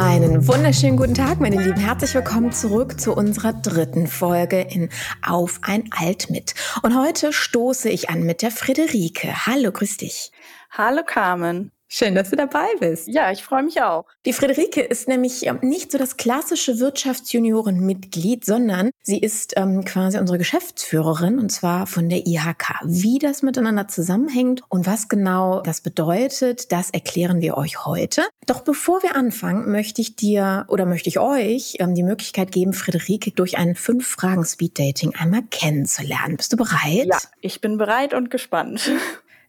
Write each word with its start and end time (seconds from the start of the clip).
Einen 0.00 0.48
wunderschönen 0.48 0.96
guten 0.96 1.12
Tag, 1.12 1.40
meine 1.40 1.62
Lieben. 1.62 1.78
Herzlich 1.78 2.14
willkommen 2.14 2.52
zurück 2.52 2.98
zu 2.98 3.14
unserer 3.14 3.52
dritten 3.52 4.06
Folge 4.06 4.62
in 4.62 4.88
Auf 5.20 5.60
ein 5.60 5.90
Alt 5.90 6.30
mit. 6.30 6.54
Und 6.82 6.98
heute 6.98 7.34
stoße 7.34 7.90
ich 7.90 8.08
an 8.08 8.22
mit 8.22 8.40
der 8.40 8.50
Friederike. 8.50 9.46
Hallo, 9.46 9.70
grüß 9.70 9.98
dich. 9.98 10.32
Hallo, 10.70 11.02
Carmen. 11.04 11.70
Schön, 11.92 12.14
dass 12.14 12.30
du 12.30 12.36
dabei 12.36 12.68
bist. 12.78 13.08
Ja, 13.08 13.32
ich 13.32 13.42
freue 13.42 13.64
mich 13.64 13.82
auch. 13.82 14.04
Die 14.24 14.32
Friederike 14.32 14.80
ist 14.80 15.08
nämlich 15.08 15.44
ähm, 15.48 15.58
nicht 15.60 15.90
so 15.90 15.98
das 15.98 16.16
klassische 16.16 16.78
Wirtschaftsjuniorenmitglied, 16.78 18.44
sondern 18.44 18.90
sie 19.02 19.18
ist 19.18 19.54
ähm, 19.56 19.84
quasi 19.84 20.16
unsere 20.18 20.38
Geschäftsführerin 20.38 21.40
und 21.40 21.50
zwar 21.50 21.88
von 21.88 22.08
der 22.08 22.28
IHK. 22.28 22.82
Wie 22.84 23.18
das 23.18 23.42
miteinander 23.42 23.88
zusammenhängt 23.88 24.62
und 24.68 24.86
was 24.86 25.08
genau 25.08 25.62
das 25.62 25.80
bedeutet, 25.80 26.70
das 26.70 26.90
erklären 26.90 27.40
wir 27.40 27.56
euch 27.56 27.84
heute. 27.84 28.22
Doch 28.46 28.60
bevor 28.60 29.02
wir 29.02 29.16
anfangen, 29.16 29.68
möchte 29.72 30.00
ich 30.00 30.14
dir 30.14 30.66
oder 30.68 30.86
möchte 30.86 31.08
ich 31.08 31.18
euch 31.18 31.74
ähm, 31.80 31.96
die 31.96 32.04
Möglichkeit 32.04 32.52
geben, 32.52 32.72
Friederike 32.72 33.32
durch 33.32 33.58
ein 33.58 33.74
Fünf-Fragen-Speed-Dating 33.74 35.16
einmal 35.16 35.42
kennenzulernen. 35.50 36.36
Bist 36.36 36.52
du 36.52 36.56
bereit? 36.56 37.06
Ja, 37.06 37.18
ich 37.40 37.60
bin 37.60 37.78
bereit 37.78 38.14
und 38.14 38.30
gespannt. 38.30 38.92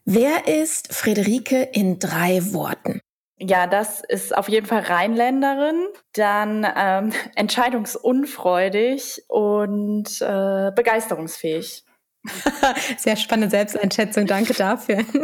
Wer 0.04 0.48
ist 0.48 0.92
Friederike 0.92 1.62
in 1.72 1.98
drei 1.98 2.40
Worten? 2.52 3.00
Ja, 3.38 3.66
das 3.66 4.02
ist 4.08 4.36
auf 4.36 4.48
jeden 4.48 4.66
Fall 4.66 4.80
Rheinländerin, 4.80 5.86
dann 6.12 6.66
ähm, 6.76 7.12
entscheidungsunfreudig 7.34 9.22
und 9.28 10.20
äh, 10.20 10.70
begeisterungsfähig. 10.74 11.84
Sehr 12.98 13.16
spannende 13.16 13.50
Selbsteinschätzung, 13.50 14.26
danke 14.26 14.54
dafür. 14.54 15.04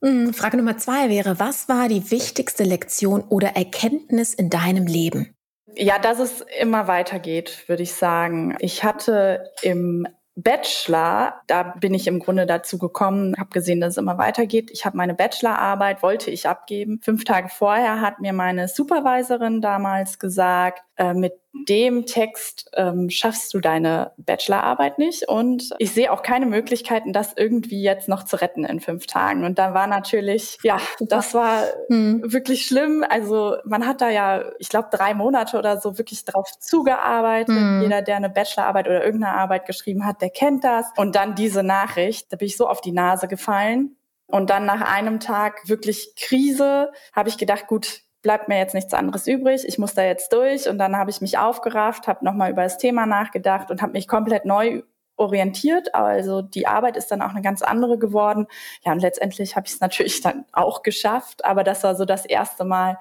Hm, 0.00 0.32
Frage 0.32 0.56
Nummer 0.56 0.78
zwei 0.78 1.10
wäre, 1.10 1.40
was 1.40 1.68
war 1.68 1.88
die 1.88 2.12
wichtigste 2.12 2.62
Lektion 2.62 3.20
oder 3.22 3.56
Erkenntnis 3.56 4.32
in 4.32 4.48
deinem 4.48 4.86
Leben? 4.86 5.34
Ja, 5.74 5.98
dass 5.98 6.20
es 6.20 6.44
immer 6.60 6.86
weitergeht, 6.86 7.64
würde 7.66 7.82
ich 7.82 7.94
sagen. 7.94 8.56
Ich 8.60 8.84
hatte 8.84 9.50
im 9.60 10.06
Bachelor, 10.40 11.40
da 11.48 11.64
bin 11.64 11.94
ich 11.94 12.06
im 12.06 12.20
Grunde 12.20 12.46
dazu 12.46 12.78
gekommen, 12.78 13.34
habe 13.36 13.50
gesehen, 13.50 13.80
dass 13.80 13.94
es 13.94 13.96
immer 13.96 14.18
weitergeht. 14.18 14.70
Ich 14.70 14.84
habe 14.86 14.96
meine 14.96 15.14
Bachelorarbeit, 15.14 16.00
wollte 16.00 16.30
ich 16.30 16.48
abgeben. 16.48 17.00
Fünf 17.02 17.24
Tage 17.24 17.48
vorher 17.48 18.00
hat 18.00 18.20
mir 18.20 18.32
meine 18.32 18.68
Supervisorin 18.68 19.60
damals 19.60 20.20
gesagt, 20.20 20.84
äh, 20.96 21.12
mit 21.12 21.32
dem 21.66 22.06
Text 22.06 22.70
ähm, 22.74 23.10
schaffst 23.10 23.54
du 23.54 23.60
deine 23.60 24.12
Bachelorarbeit 24.16 24.98
nicht. 24.98 25.28
Und 25.28 25.70
ich 25.78 25.92
sehe 25.92 26.12
auch 26.12 26.22
keine 26.22 26.46
Möglichkeiten, 26.46 27.12
das 27.12 27.32
irgendwie 27.36 27.82
jetzt 27.82 28.08
noch 28.08 28.24
zu 28.24 28.36
retten 28.40 28.64
in 28.64 28.80
fünf 28.80 29.06
Tagen. 29.06 29.44
Und 29.44 29.58
da 29.58 29.74
war 29.74 29.86
natürlich, 29.86 30.58
ja, 30.62 30.78
das 31.00 31.34
war 31.34 31.62
hm. 31.88 32.22
wirklich 32.24 32.66
schlimm. 32.66 33.04
Also 33.08 33.56
man 33.64 33.86
hat 33.86 34.00
da 34.00 34.10
ja, 34.10 34.44
ich 34.58 34.68
glaube, 34.68 34.88
drei 34.90 35.14
Monate 35.14 35.58
oder 35.58 35.80
so 35.80 35.98
wirklich 35.98 36.24
drauf 36.24 36.50
zugearbeitet. 36.58 37.54
Hm. 37.54 37.82
Jeder, 37.82 38.02
der 38.02 38.16
eine 38.16 38.30
Bachelorarbeit 38.30 38.86
oder 38.86 39.04
irgendeine 39.04 39.34
Arbeit 39.34 39.66
geschrieben 39.66 40.04
hat, 40.04 40.20
der 40.22 40.30
kennt 40.30 40.64
das. 40.64 40.86
Und 40.96 41.16
dann 41.16 41.34
diese 41.34 41.62
Nachricht, 41.62 42.32
da 42.32 42.36
bin 42.36 42.46
ich 42.46 42.56
so 42.56 42.68
auf 42.68 42.80
die 42.80 42.92
Nase 42.92 43.28
gefallen. 43.28 43.96
Und 44.30 44.50
dann 44.50 44.66
nach 44.66 44.82
einem 44.82 45.20
Tag 45.20 45.68
wirklich 45.68 46.12
Krise, 46.16 46.92
habe 47.14 47.30
ich 47.30 47.38
gedacht, 47.38 47.66
gut, 47.66 48.02
bleibt 48.22 48.48
mir 48.48 48.58
jetzt 48.58 48.74
nichts 48.74 48.94
anderes 48.94 49.26
übrig. 49.26 49.64
Ich 49.66 49.78
muss 49.78 49.94
da 49.94 50.04
jetzt 50.04 50.32
durch. 50.32 50.68
Und 50.68 50.78
dann 50.78 50.96
habe 50.96 51.10
ich 51.10 51.20
mich 51.20 51.38
aufgerafft, 51.38 52.08
habe 52.08 52.24
nochmal 52.24 52.50
über 52.50 52.62
das 52.62 52.78
Thema 52.78 53.06
nachgedacht 53.06 53.70
und 53.70 53.82
habe 53.82 53.92
mich 53.92 54.08
komplett 54.08 54.44
neu 54.44 54.82
orientiert. 55.16 55.94
Also 55.94 56.42
die 56.42 56.66
Arbeit 56.66 56.96
ist 56.96 57.10
dann 57.10 57.22
auch 57.22 57.30
eine 57.30 57.42
ganz 57.42 57.62
andere 57.62 57.98
geworden. 57.98 58.46
Ja, 58.84 58.92
und 58.92 59.00
letztendlich 59.00 59.56
habe 59.56 59.66
ich 59.66 59.74
es 59.74 59.80
natürlich 59.80 60.20
dann 60.22 60.44
auch 60.52 60.82
geschafft. 60.82 61.44
Aber 61.44 61.64
das 61.64 61.84
war 61.84 61.94
so 61.94 62.04
das 62.04 62.24
erste 62.24 62.64
Mal 62.64 62.98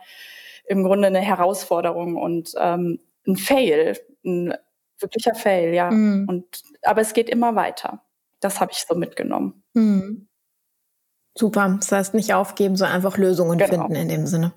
im 0.66 0.84
Grunde 0.84 1.08
eine 1.08 1.22
Herausforderung 1.22 2.18
und 2.18 2.53
ähm, 2.58 3.00
ein 3.25 3.38
Fail, 3.38 3.97
ein 4.25 4.53
wirklicher 5.00 5.36
Fail, 5.36 5.74
ja. 5.74 5.92
Mhm. 5.92 6.28
Und 6.28 6.63
aber 6.81 7.02
es 7.02 7.13
geht 7.13 7.30
immer 7.30 7.56
weiter. 7.56 8.02
Das 8.40 8.59
habe 8.59 8.72
ich 8.72 8.86
so 8.88 8.96
mitgenommen. 8.96 9.63
Mhm. 9.74 10.28
Super. 11.38 11.78
Das 11.80 11.92
heißt, 11.92 12.13
nicht 12.13 12.34
aufgeben, 12.34 12.75
sondern 12.75 12.96
einfach 12.96 13.18
Lösungen 13.18 13.58
genau. 13.58 13.69
finden 13.69 13.96
in 13.96 14.09
dem 14.09 14.25
Sinne. 14.25 14.53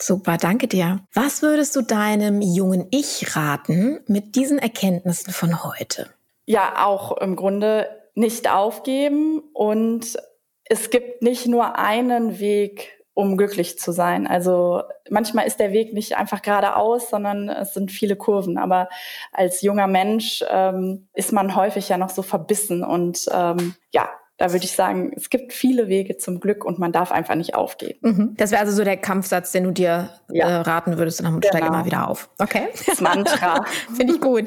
Super, 0.00 0.36
danke 0.36 0.68
dir. 0.68 1.00
Was 1.14 1.42
würdest 1.42 1.74
du 1.74 1.82
deinem 1.82 2.42
jungen 2.42 2.86
Ich 2.90 3.34
raten 3.34 4.00
mit 4.06 4.36
diesen 4.36 4.58
Erkenntnissen 4.58 5.32
von 5.32 5.64
heute? 5.64 6.10
Ja, 6.44 6.84
auch 6.86 7.16
im 7.16 7.34
Grunde 7.34 7.88
nicht 8.14 8.50
aufgeben 8.50 9.42
und 9.52 10.16
es 10.64 10.90
gibt 10.90 11.22
nicht 11.22 11.46
nur 11.46 11.78
einen 11.78 12.38
Weg, 12.38 13.04
um 13.14 13.38
glücklich 13.38 13.78
zu 13.78 13.92
sein. 13.92 14.26
Also 14.26 14.82
manchmal 15.08 15.46
ist 15.46 15.58
der 15.58 15.72
Weg 15.72 15.94
nicht 15.94 16.16
einfach 16.16 16.42
geradeaus, 16.42 17.08
sondern 17.08 17.48
es 17.48 17.72
sind 17.72 17.90
viele 17.90 18.16
Kurven. 18.16 18.58
Aber 18.58 18.90
als 19.32 19.62
junger 19.62 19.86
Mensch 19.86 20.44
ähm, 20.50 21.08
ist 21.14 21.32
man 21.32 21.56
häufig 21.56 21.88
ja 21.88 21.96
noch 21.96 22.10
so 22.10 22.20
verbissen 22.20 22.84
und 22.84 23.26
ähm, 23.32 23.74
ja, 23.92 24.10
da 24.38 24.52
würde 24.52 24.64
ich 24.64 24.72
sagen, 24.72 25.12
es 25.16 25.30
gibt 25.30 25.52
viele 25.52 25.88
Wege 25.88 26.16
zum 26.18 26.40
Glück 26.40 26.64
und 26.64 26.78
man 26.78 26.92
darf 26.92 27.10
einfach 27.10 27.34
nicht 27.34 27.54
aufgeben. 27.54 27.98
Mhm. 28.02 28.34
Das 28.36 28.50
wäre 28.50 28.60
also 28.60 28.72
so 28.76 28.84
der 28.84 28.96
Kampfsatz, 28.96 29.52
den 29.52 29.64
du 29.64 29.70
dir 29.70 30.10
ja. 30.28 30.48
äh, 30.48 30.54
raten 30.56 30.98
würdest, 30.98 31.20
und 31.20 31.24
dann 31.24 31.40
genau. 31.40 31.56
steig 31.56 31.66
immer 31.66 31.84
wieder 31.84 32.08
auf. 32.08 32.28
Okay. 32.38 32.68
Das 32.86 33.00
Mantra. 33.00 33.64
Finde 33.96 34.14
ich 34.14 34.20
gut. 34.20 34.44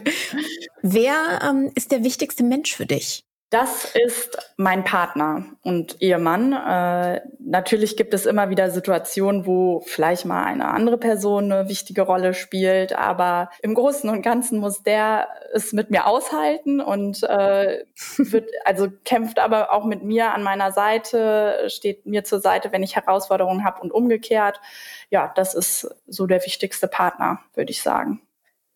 Wer 0.82 1.40
ähm, 1.44 1.72
ist 1.76 1.92
der 1.92 2.04
wichtigste 2.04 2.44
Mensch 2.44 2.76
für 2.76 2.86
dich? 2.86 3.24
Das 3.50 3.96
ist 3.96 4.38
mein 4.58 4.84
Partner 4.84 5.44
und 5.64 6.00
Ehemann. 6.04 6.54
Äh, 6.54 7.22
natürlich 7.40 7.98
gibt 7.98 8.14
es 8.14 8.28
immer 8.28 8.52
wieder 8.52 8.70
Situationen, 8.70 9.48
wo 9.48 9.80
vielleicht 9.88 10.26
mal 10.26 10.44
eine 10.44 10.68
andere 10.68 11.00
Person 11.00 11.52
eine 11.52 11.68
wichtige 11.68 12.04
Rolle 12.04 12.36
spielt, 12.36 12.94
aber 12.94 13.50
im 13.64 13.74
Großen 13.74 14.08
und 14.08 14.22
Ganzen 14.22 14.60
muss 14.60 14.84
der 14.84 15.30
es 15.52 15.74
mit 15.74 15.90
mir 15.90 16.06
aushalten 16.06 16.80
und 16.80 17.24
äh, 17.24 17.86
wird 18.18 18.52
also 18.66 18.88
kämpft 19.04 19.40
aber 19.40 19.72
auch 19.72 19.84
mit 19.84 20.04
mir 20.04 20.32
an 20.36 20.44
meiner 20.44 20.72
Seite, 20.72 21.70
steht 21.70 22.06
mir 22.06 22.24
zur 22.24 22.42
Seite, 22.42 22.72
wenn 22.72 22.84
ich 22.84 22.96
Herausforderungen 22.96 23.64
habe 23.64 23.82
und 23.82 23.92
umgekehrt. 23.92 24.62
Ja, 25.10 25.32
das 25.36 25.56
ist 25.56 25.90
so 26.06 26.28
der 26.28 26.46
wichtigste 26.46 26.88
Partner, 26.88 27.40
würde 27.56 27.72
ich 27.72 27.82
sagen. 27.82 28.22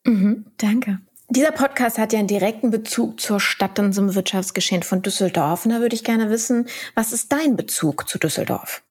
Mhm, 0.04 0.46
danke. 0.58 0.98
Dieser 1.34 1.50
Podcast 1.50 1.98
hat 1.98 2.12
ja 2.12 2.20
einen 2.20 2.28
direkten 2.28 2.70
Bezug 2.70 3.18
zur 3.18 3.40
Stadt 3.40 3.80
und 3.80 3.92
zum 3.92 4.14
Wirtschaftsgeschehen 4.14 4.84
von 4.84 5.02
Düsseldorf. 5.02 5.64
Und 5.64 5.72
da 5.72 5.80
würde 5.80 5.96
ich 5.96 6.04
gerne 6.04 6.30
wissen, 6.30 6.68
was 6.94 7.12
ist 7.12 7.32
dein 7.32 7.56
Bezug 7.56 8.08
zu 8.08 8.20
Düsseldorf? 8.20 8.84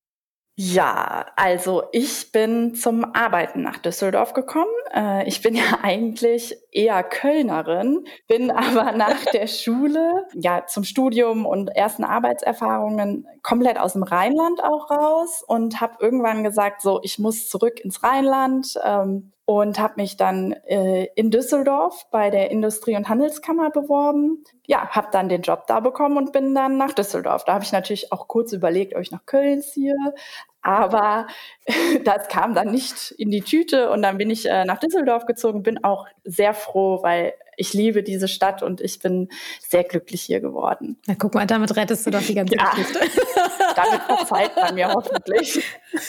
Ja, 0.55 1.25
also 1.37 1.83
ich 1.93 2.33
bin 2.33 2.75
zum 2.75 3.05
Arbeiten 3.15 3.61
nach 3.61 3.77
Düsseldorf 3.77 4.33
gekommen. 4.33 4.69
Äh, 4.93 5.25
ich 5.25 5.41
bin 5.41 5.55
ja 5.55 5.63
eigentlich 5.81 6.57
eher 6.69 7.01
Kölnerin, 7.03 8.03
bin 8.27 8.51
aber 8.51 8.91
nach 8.91 9.23
der 9.31 9.47
Schule, 9.47 10.27
ja, 10.33 10.65
zum 10.67 10.83
Studium 10.83 11.45
und 11.45 11.69
ersten 11.69 12.03
Arbeitserfahrungen 12.03 13.25
komplett 13.41 13.79
aus 13.79 13.93
dem 13.93 14.03
Rheinland 14.03 14.61
auch 14.61 14.91
raus 14.91 15.45
und 15.47 15.79
habe 15.79 15.95
irgendwann 16.01 16.43
gesagt, 16.43 16.81
so, 16.81 16.99
ich 17.03 17.19
muss 17.19 17.47
zurück 17.47 17.79
ins 17.79 18.03
Rheinland. 18.03 18.77
Und 19.45 19.77
habe 19.77 19.95
mich 19.97 20.15
dann 20.15 20.53
äh, 20.67 21.09
in 21.15 21.29
Düsseldorf 21.29 22.07
bei 22.11 22.29
der 22.29 22.49
Industrie- 22.49 22.95
und 22.95 23.09
Handelskammer 23.09 23.71
beworben. 23.71 24.43
Ja, 24.65 24.87
habe 24.89 25.09
dann 25.11 25.27
den 25.27 25.41
Job 25.41 25.67
da 25.67 25.81
bekommen 25.81 26.17
und 26.17 26.31
bin 26.31 26.55
dann 26.55 26.77
nach 26.77 26.93
Düsseldorf. 26.93 27.43
Da 27.43 27.53
habe 27.53 27.63
ich 27.65 27.73
natürlich 27.73 28.13
auch 28.13 28.29
kurz 28.29 28.53
überlegt, 28.53 28.95
ob 28.95 29.01
ich 29.01 29.11
nach 29.11 29.25
Köln 29.25 29.61
ziehe, 29.61 29.95
aber 30.63 31.27
das 32.05 32.29
kam 32.29 32.55
dann 32.55 32.71
nicht 32.71 33.11
in 33.11 33.29
die 33.29 33.41
Tüte 33.41 33.91
und 33.91 34.01
dann 34.01 34.17
bin 34.17 34.29
ich 34.29 34.49
äh, 34.49 34.65
nach 34.65 34.79
Düsseldorf 34.79 35.25
gezogen, 35.25 35.61
bin 35.61 35.83
auch 35.83 36.07
sehr 36.23 36.53
froh, 36.53 37.03
weil 37.03 37.33
ich 37.57 37.73
liebe 37.73 38.03
diese 38.03 38.27
Stadt 38.27 38.63
und 38.63 38.81
ich 38.81 38.99
bin 38.99 39.29
sehr 39.67 39.83
glücklich 39.83 40.21
hier 40.21 40.39
geworden. 40.39 40.97
Na 41.07 41.15
guck 41.17 41.33
mal, 41.33 41.45
damit 41.45 41.75
rettest 41.75 42.05
du 42.05 42.11
doch 42.11 42.21
die 42.21 42.35
ganze 42.35 42.55
ja, 42.55 42.69
Geschichte. 42.71 42.99
damit 43.75 44.01
verzeiht 44.03 44.55
man 44.55 44.75
mir 44.75 44.93
hoffentlich. 44.93 45.63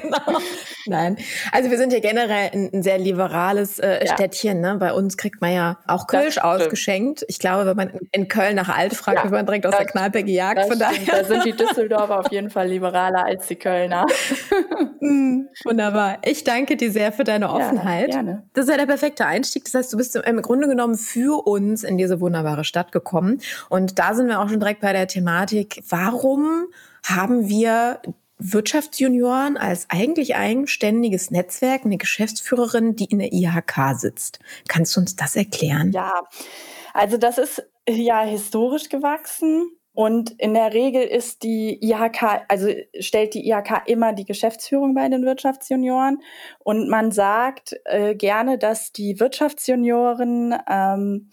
genau. 0.00 0.40
Nein, 0.86 1.16
also 1.52 1.70
wir 1.70 1.78
sind 1.78 1.92
ja 1.92 2.00
generell 2.00 2.50
ein, 2.52 2.70
ein 2.72 2.82
sehr 2.82 2.98
liberales 2.98 3.78
äh, 3.78 4.04
ja. 4.06 4.14
Städtchen. 4.14 4.60
Ne? 4.60 4.76
Bei 4.78 4.92
uns 4.92 5.16
kriegt 5.16 5.40
man 5.40 5.52
ja 5.52 5.78
auch 5.86 6.06
Kölsch 6.06 6.38
ausgeschenkt. 6.38 7.24
Ich 7.28 7.38
glaube, 7.38 7.66
wenn 7.66 7.76
man 7.76 7.92
in 8.12 8.28
Köln 8.28 8.56
nach 8.56 8.68
Alt 8.68 8.94
fragt, 8.94 9.18
ja, 9.18 9.24
wird 9.24 9.32
man 9.32 9.46
direkt 9.46 9.66
aus 9.66 9.76
der 9.76 9.86
Kneipe 9.86 10.22
gejagt. 10.22 10.66
Von 10.66 10.78
daher. 10.78 10.98
Da 11.06 11.24
sind 11.24 11.44
die 11.44 11.52
Düsseldorfer 11.52 12.20
auf 12.20 12.30
jeden 12.30 12.50
Fall 12.50 12.68
liberaler 12.68 13.24
als 13.24 13.46
die 13.46 13.56
Kölner. 13.56 14.06
mm, 15.00 15.46
wunderbar. 15.64 16.18
Ich 16.24 16.44
danke 16.44 16.76
dir 16.76 16.90
sehr 16.90 17.12
für 17.12 17.24
deine 17.24 17.50
Offenheit. 17.50 18.08
Ja, 18.08 18.22
gerne. 18.22 18.48
Das 18.54 18.64
ist 18.64 18.70
ja 18.70 18.76
der 18.76 18.86
perfekte 18.86 19.26
Einstieg. 19.26 19.64
Das 19.64 19.74
heißt, 19.74 19.92
du 19.92 19.96
bist 19.96 20.09
bist 20.10 20.26
du 20.26 20.28
im 20.28 20.42
Grunde 20.42 20.66
genommen 20.66 20.96
für 20.96 21.46
uns 21.46 21.84
in 21.84 21.96
diese 21.96 22.20
wunderbare 22.20 22.64
Stadt 22.64 22.90
gekommen. 22.90 23.40
Und 23.68 23.98
da 24.00 24.14
sind 24.14 24.26
wir 24.26 24.40
auch 24.40 24.48
schon 24.48 24.58
direkt 24.58 24.80
bei 24.80 24.92
der 24.92 25.06
Thematik, 25.06 25.82
warum 25.88 26.66
haben 27.04 27.48
wir 27.48 28.00
Wirtschaftsjunioren 28.38 29.56
als 29.56 29.86
eigentlich 29.88 30.34
eigenständiges 30.34 31.30
Netzwerk, 31.30 31.84
eine 31.84 31.96
Geschäftsführerin, 31.96 32.96
die 32.96 33.04
in 33.04 33.20
der 33.20 33.32
IHK 33.32 33.94
sitzt. 33.94 34.40
Kannst 34.66 34.96
du 34.96 35.00
uns 35.00 35.14
das 35.14 35.36
erklären? 35.36 35.92
Ja, 35.92 36.12
also 36.92 37.16
das 37.16 37.38
ist 37.38 37.62
ja 37.88 38.22
historisch 38.22 38.88
gewachsen. 38.88 39.70
Und 39.92 40.30
in 40.38 40.54
der 40.54 40.72
Regel 40.72 41.02
ist 41.02 41.42
die 41.42 41.78
IHK, 41.82 42.44
also 42.48 42.68
stellt 43.00 43.34
die 43.34 43.48
IHK 43.48 43.82
immer 43.86 44.12
die 44.12 44.24
Geschäftsführung 44.24 44.94
bei 44.94 45.08
den 45.08 45.24
Wirtschaftsjunioren. 45.24 46.22
Und 46.60 46.88
man 46.88 47.10
sagt 47.10 47.76
äh, 47.84 48.14
gerne, 48.14 48.56
dass 48.56 48.92
die 48.92 49.18
Wirtschaftsjunioren 49.18 50.54
ähm, 50.68 51.30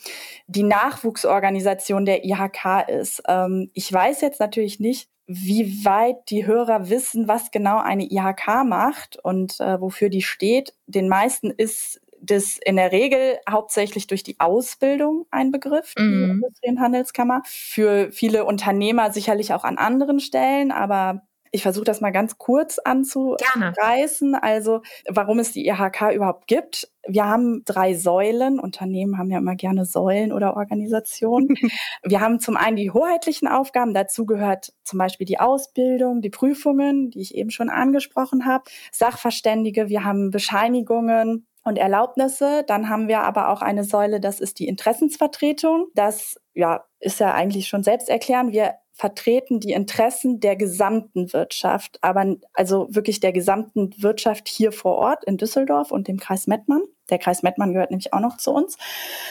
die 0.48 0.64
Nachwuchsorganisation 0.64 2.06
der 2.06 2.26
IHK 2.26 2.88
ist. 2.88 3.22
Ähm, 3.28 3.70
ich 3.74 3.92
weiß 3.94 4.22
jetzt 4.22 4.40
natürlich 4.40 4.80
nicht, 4.80 5.10
wie 5.28 5.84
weit 5.84 6.30
die 6.30 6.48
Hörer 6.48 6.90
wissen, 6.90 7.28
was 7.28 7.52
genau 7.52 7.80
eine 7.80 8.10
IHK 8.10 8.64
macht 8.66 9.18
und 9.22 9.60
äh, 9.60 9.80
wofür 9.80 10.10
die 10.10 10.22
steht. 10.22 10.74
Den 10.88 11.10
meisten 11.10 11.52
ist 11.52 12.02
das 12.22 12.58
in 12.64 12.76
der 12.76 12.92
Regel 12.92 13.38
hauptsächlich 13.50 14.08
durch 14.08 14.24
die 14.24 14.40
Ausbildung 14.40 15.26
ein 15.32 15.52
Begriff, 15.52 15.94
die 15.98 16.04
mhm. 16.04 16.32
Industrie- 16.32 16.70
und 16.70 16.80
Handelskammer. 16.80 17.42
Für 17.46 18.12
viele 18.12 18.46
Unternehmer 18.46 19.12
sicherlich 19.12 19.54
auch 19.54 19.64
an 19.64 19.78
anderen 19.78 20.20
Stellen, 20.20 20.72
aber 20.72 21.28
ich 21.52 21.64
versuche 21.64 21.86
das 21.86 22.02
mal 22.02 22.12
ganz 22.12 22.38
kurz 22.38 22.80
anzureißen. 22.80 24.32
Gerne. 24.32 24.44
Also, 24.44 24.82
warum 25.08 25.40
es 25.40 25.52
die 25.52 25.68
IHK 25.68 26.14
überhaupt 26.14 26.48
gibt. 26.48 26.90
Wir 27.08 27.26
haben 27.26 27.64
drei 27.66 27.94
Säulen. 27.94 28.60
Unternehmen 28.60 29.18
haben 29.18 29.32
ja 29.32 29.38
immer 29.38 29.56
gerne 29.56 29.86
Säulen 29.86 30.34
oder 30.34 30.58
Organisationen. 30.58 31.50
wir 32.04 32.22
haben 32.22 32.40
zum 32.40 32.58
einen 32.58 32.76
die 32.76 32.92
hoheitlichen 32.92 33.48
Aufgaben. 33.48 33.94
Dazu 33.94 34.26
gehört 34.26 34.74
zum 34.84 35.00
Beispiel 35.00 35.26
die 35.26 35.40
Ausbildung, 35.40 36.22
die 36.22 36.30
Prüfungen, 36.30 37.12
die 37.12 37.22
ich 37.22 37.36
eben 37.36 37.50
schon 37.50 37.70
angesprochen 37.70 38.46
habe, 38.46 38.66
Sachverständige. 38.92 39.90
Wir 39.90 40.04
haben 40.04 40.32
Bescheinigungen 40.32 41.48
und 41.68 41.78
Erlaubnisse. 41.78 42.64
Dann 42.68 42.90
haben 42.90 43.08
wir 43.08 43.22
aber 43.22 43.50
auch 43.50 43.62
eine 43.62 43.84
Säule, 43.84 44.20
das 44.20 44.40
ist 44.40 44.60
die 44.60 44.68
Interessensvertretung. 44.68 45.88
Das 45.94 46.36
ja, 46.54 46.86
ist 47.00 47.20
ja 47.20 47.34
eigentlich 47.34 47.68
schon 47.68 47.84
selbst 47.84 48.10
erklären. 48.10 48.52
Wir 48.52 48.76
vertreten 48.98 49.60
die 49.60 49.74
Interessen 49.74 50.40
der 50.40 50.56
gesamten 50.56 51.32
Wirtschaft, 51.32 52.00
aber 52.02 52.36
also 52.54 52.88
wirklich 52.90 53.20
der 53.20 53.32
gesamten 53.32 53.92
Wirtschaft 54.02 54.48
hier 54.48 54.72
vor 54.72 54.96
Ort 54.96 55.24
in 55.26 55.38
Düsseldorf 55.38 55.92
und 55.92 56.08
dem 56.08 56.18
Kreis 56.18 56.48
Mettmann. 56.48 56.82
Der 57.12 57.20
Kreis 57.20 57.44
Mettmann 57.44 57.74
gehört 57.74 57.92
nämlich 57.92 58.12
auch 58.14 58.20
noch 58.20 58.38
zu 58.38 58.52
uns. 58.52 58.76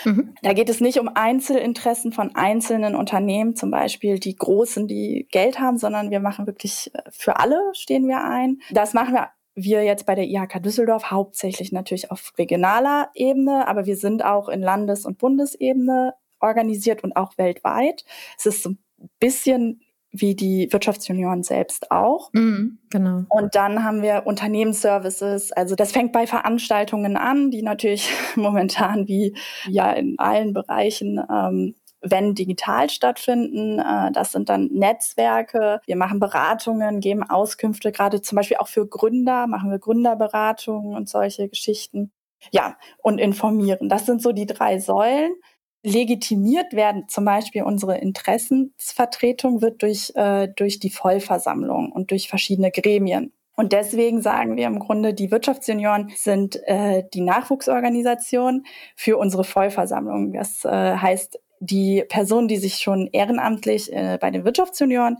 Mhm. 0.04 0.34
Da 0.42 0.52
geht 0.52 0.68
es 0.68 0.80
nicht 0.80 1.00
um 1.00 1.10
Einzelinteressen 1.12 2.12
von 2.12 2.34
einzelnen 2.36 2.94
Unternehmen, 2.94 3.56
zum 3.56 3.72
Beispiel 3.72 4.20
die 4.20 4.36
Großen, 4.36 4.86
die 4.86 5.26
Geld 5.32 5.58
haben, 5.58 5.78
sondern 5.78 6.10
wir 6.10 6.20
machen 6.20 6.46
wirklich 6.46 6.94
äh, 6.94 7.02
für 7.10 7.40
alle 7.40 7.60
stehen 7.72 8.06
wir 8.06 8.22
ein. 8.22 8.60
Das 8.70 8.94
machen 8.94 9.14
wir 9.14 9.30
wir 9.56 9.82
jetzt 9.82 10.06
bei 10.06 10.14
der 10.14 10.26
IHK 10.26 10.62
Düsseldorf 10.62 11.10
hauptsächlich 11.10 11.72
natürlich 11.72 12.10
auf 12.10 12.32
regionaler 12.38 13.10
Ebene, 13.14 13.66
aber 13.66 13.86
wir 13.86 13.96
sind 13.96 14.24
auch 14.24 14.48
in 14.48 14.60
Landes- 14.60 15.06
und 15.06 15.18
Bundesebene 15.18 16.14
organisiert 16.40 17.02
und 17.02 17.16
auch 17.16 17.38
weltweit. 17.38 18.04
Es 18.38 18.46
ist 18.46 18.62
so 18.62 18.70
ein 18.70 18.78
bisschen 19.18 19.80
wie 20.12 20.34
die 20.34 20.68
Wirtschaftsjunioren 20.70 21.42
selbst 21.42 21.90
auch. 21.90 22.30
Mhm, 22.32 22.78
genau. 22.90 23.24
Und 23.28 23.54
dann 23.54 23.82
haben 23.82 24.02
wir 24.02 24.26
Unternehmensservices. 24.26 25.52
Also 25.52 25.74
das 25.74 25.92
fängt 25.92 26.12
bei 26.12 26.26
Veranstaltungen 26.26 27.16
an, 27.16 27.50
die 27.50 27.62
natürlich 27.62 28.10
momentan 28.36 29.08
wie 29.08 29.36
ja 29.68 29.90
in 29.92 30.18
allen 30.18 30.52
Bereichen 30.52 31.20
ähm, 31.30 31.74
wenn 32.10 32.34
digital 32.34 32.90
stattfinden. 32.90 33.78
Äh, 33.78 34.12
das 34.12 34.32
sind 34.32 34.48
dann 34.48 34.66
Netzwerke. 34.72 35.80
Wir 35.86 35.96
machen 35.96 36.20
Beratungen, 36.20 37.00
geben 37.00 37.22
Auskünfte, 37.22 37.92
gerade 37.92 38.22
zum 38.22 38.36
Beispiel 38.36 38.58
auch 38.58 38.68
für 38.68 38.86
Gründer, 38.86 39.46
machen 39.46 39.70
wir 39.70 39.78
Gründerberatungen 39.78 40.94
und 40.94 41.08
solche 41.08 41.48
Geschichten. 41.48 42.12
Ja, 42.52 42.76
und 42.98 43.18
informieren. 43.18 43.88
Das 43.88 44.06
sind 44.06 44.22
so 44.22 44.32
die 44.32 44.46
drei 44.46 44.78
Säulen 44.78 45.34
legitimiert 45.82 46.72
werden, 46.72 47.08
zum 47.08 47.24
Beispiel 47.24 47.62
unsere 47.62 47.98
Interessensvertretung 47.98 49.62
wird 49.62 49.82
durch, 49.82 50.10
äh, 50.16 50.48
durch 50.48 50.80
die 50.80 50.90
Vollversammlung 50.90 51.92
und 51.92 52.10
durch 52.10 52.28
verschiedene 52.28 52.72
Gremien. 52.72 53.32
Und 53.54 53.72
deswegen 53.72 54.20
sagen 54.20 54.56
wir 54.56 54.66
im 54.66 54.80
Grunde, 54.80 55.14
die 55.14 55.30
Wirtschaftsjunioren 55.30 56.12
sind 56.14 56.56
äh, 56.64 57.04
die 57.14 57.22
Nachwuchsorganisation 57.22 58.64
für 58.96 59.16
unsere 59.16 59.44
Vollversammlung. 59.44 60.32
Das 60.32 60.64
äh, 60.64 60.96
heißt, 60.96 61.38
die 61.60 62.04
Personen, 62.08 62.48
die 62.48 62.56
sich 62.56 62.76
schon 62.76 63.08
ehrenamtlich 63.12 63.92
äh, 63.92 64.18
bei 64.20 64.30
den 64.30 64.44
Wirtschaftsjunioren 64.44 65.18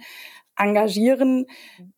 engagieren, 0.57 1.47